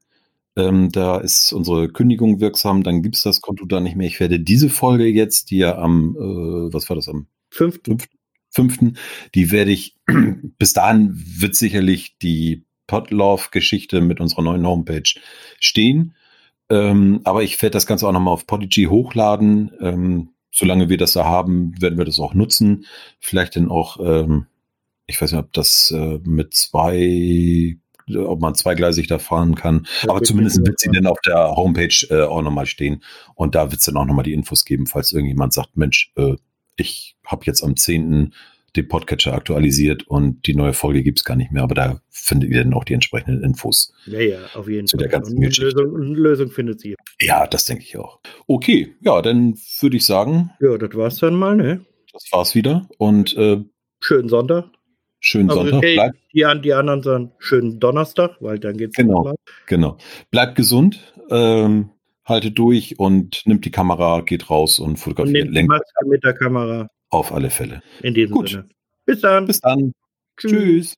[0.55, 4.07] Ähm, da ist unsere Kündigung wirksam, dann gibt es das Konto da nicht mehr.
[4.07, 7.79] Ich werde diese Folge jetzt, die ja am, äh, was war das, am 5.
[8.53, 8.79] 5.
[9.33, 9.95] die werde ich,
[10.57, 15.09] bis dahin wird sicherlich die Podlove-Geschichte mit unserer neuen Homepage
[15.59, 16.15] stehen.
[16.71, 19.71] Ähm, aber ich werde das Ganze auch nochmal auf Podigy hochladen.
[19.81, 22.85] Ähm, solange wir das da haben, werden wir das auch nutzen.
[23.19, 24.47] Vielleicht dann auch, ähm,
[25.05, 27.77] ich weiß nicht, ob das äh, mit zwei,
[28.15, 29.85] ob man zweigleisig da fahren kann.
[30.03, 33.03] Ja, aber zumindest wird sie dann auf der Homepage äh, auch nochmal stehen.
[33.35, 36.35] Und da wird es dann auch nochmal die Infos geben, falls irgendjemand sagt, Mensch, äh,
[36.77, 38.33] ich habe jetzt am 10
[38.75, 42.49] den Podcatcher aktualisiert und die neue Folge gibt es gar nicht mehr, aber da findet
[42.49, 43.93] ihr dann auch die entsprechenden Infos.
[44.05, 45.07] Ja, ja, auf jeden zu Fall.
[45.07, 46.95] Der ganzen und Lösung, eine Lösung findet sie.
[47.19, 48.19] Ja, das denke ich auch.
[48.47, 50.51] Okay, ja, dann würde ich sagen.
[50.61, 51.85] Ja, das war's dann mal, ne?
[52.13, 53.57] Das war's wieder und äh,
[53.99, 54.65] schönen Sonntag.
[55.19, 55.77] Schönen also, Sonntag.
[55.77, 59.35] Okay, Bleib die, die anderen sagen schönen Donnerstag, weil dann geht's Genau,
[59.67, 59.97] genau.
[60.31, 61.13] Bleibt gesund.
[61.29, 61.91] Ähm,
[62.25, 65.49] haltet durch und nimmt die Kamera, geht raus und fotografiert.
[65.49, 66.87] Und die Maske mit der Kamera.
[67.13, 67.81] Auf alle Fälle.
[68.01, 68.49] In diesem Gut.
[68.49, 68.69] Sinne.
[69.05, 69.45] Bis dann.
[69.45, 69.93] Bis dann.
[70.37, 70.51] Tschüss.
[70.51, 70.95] Tschüss.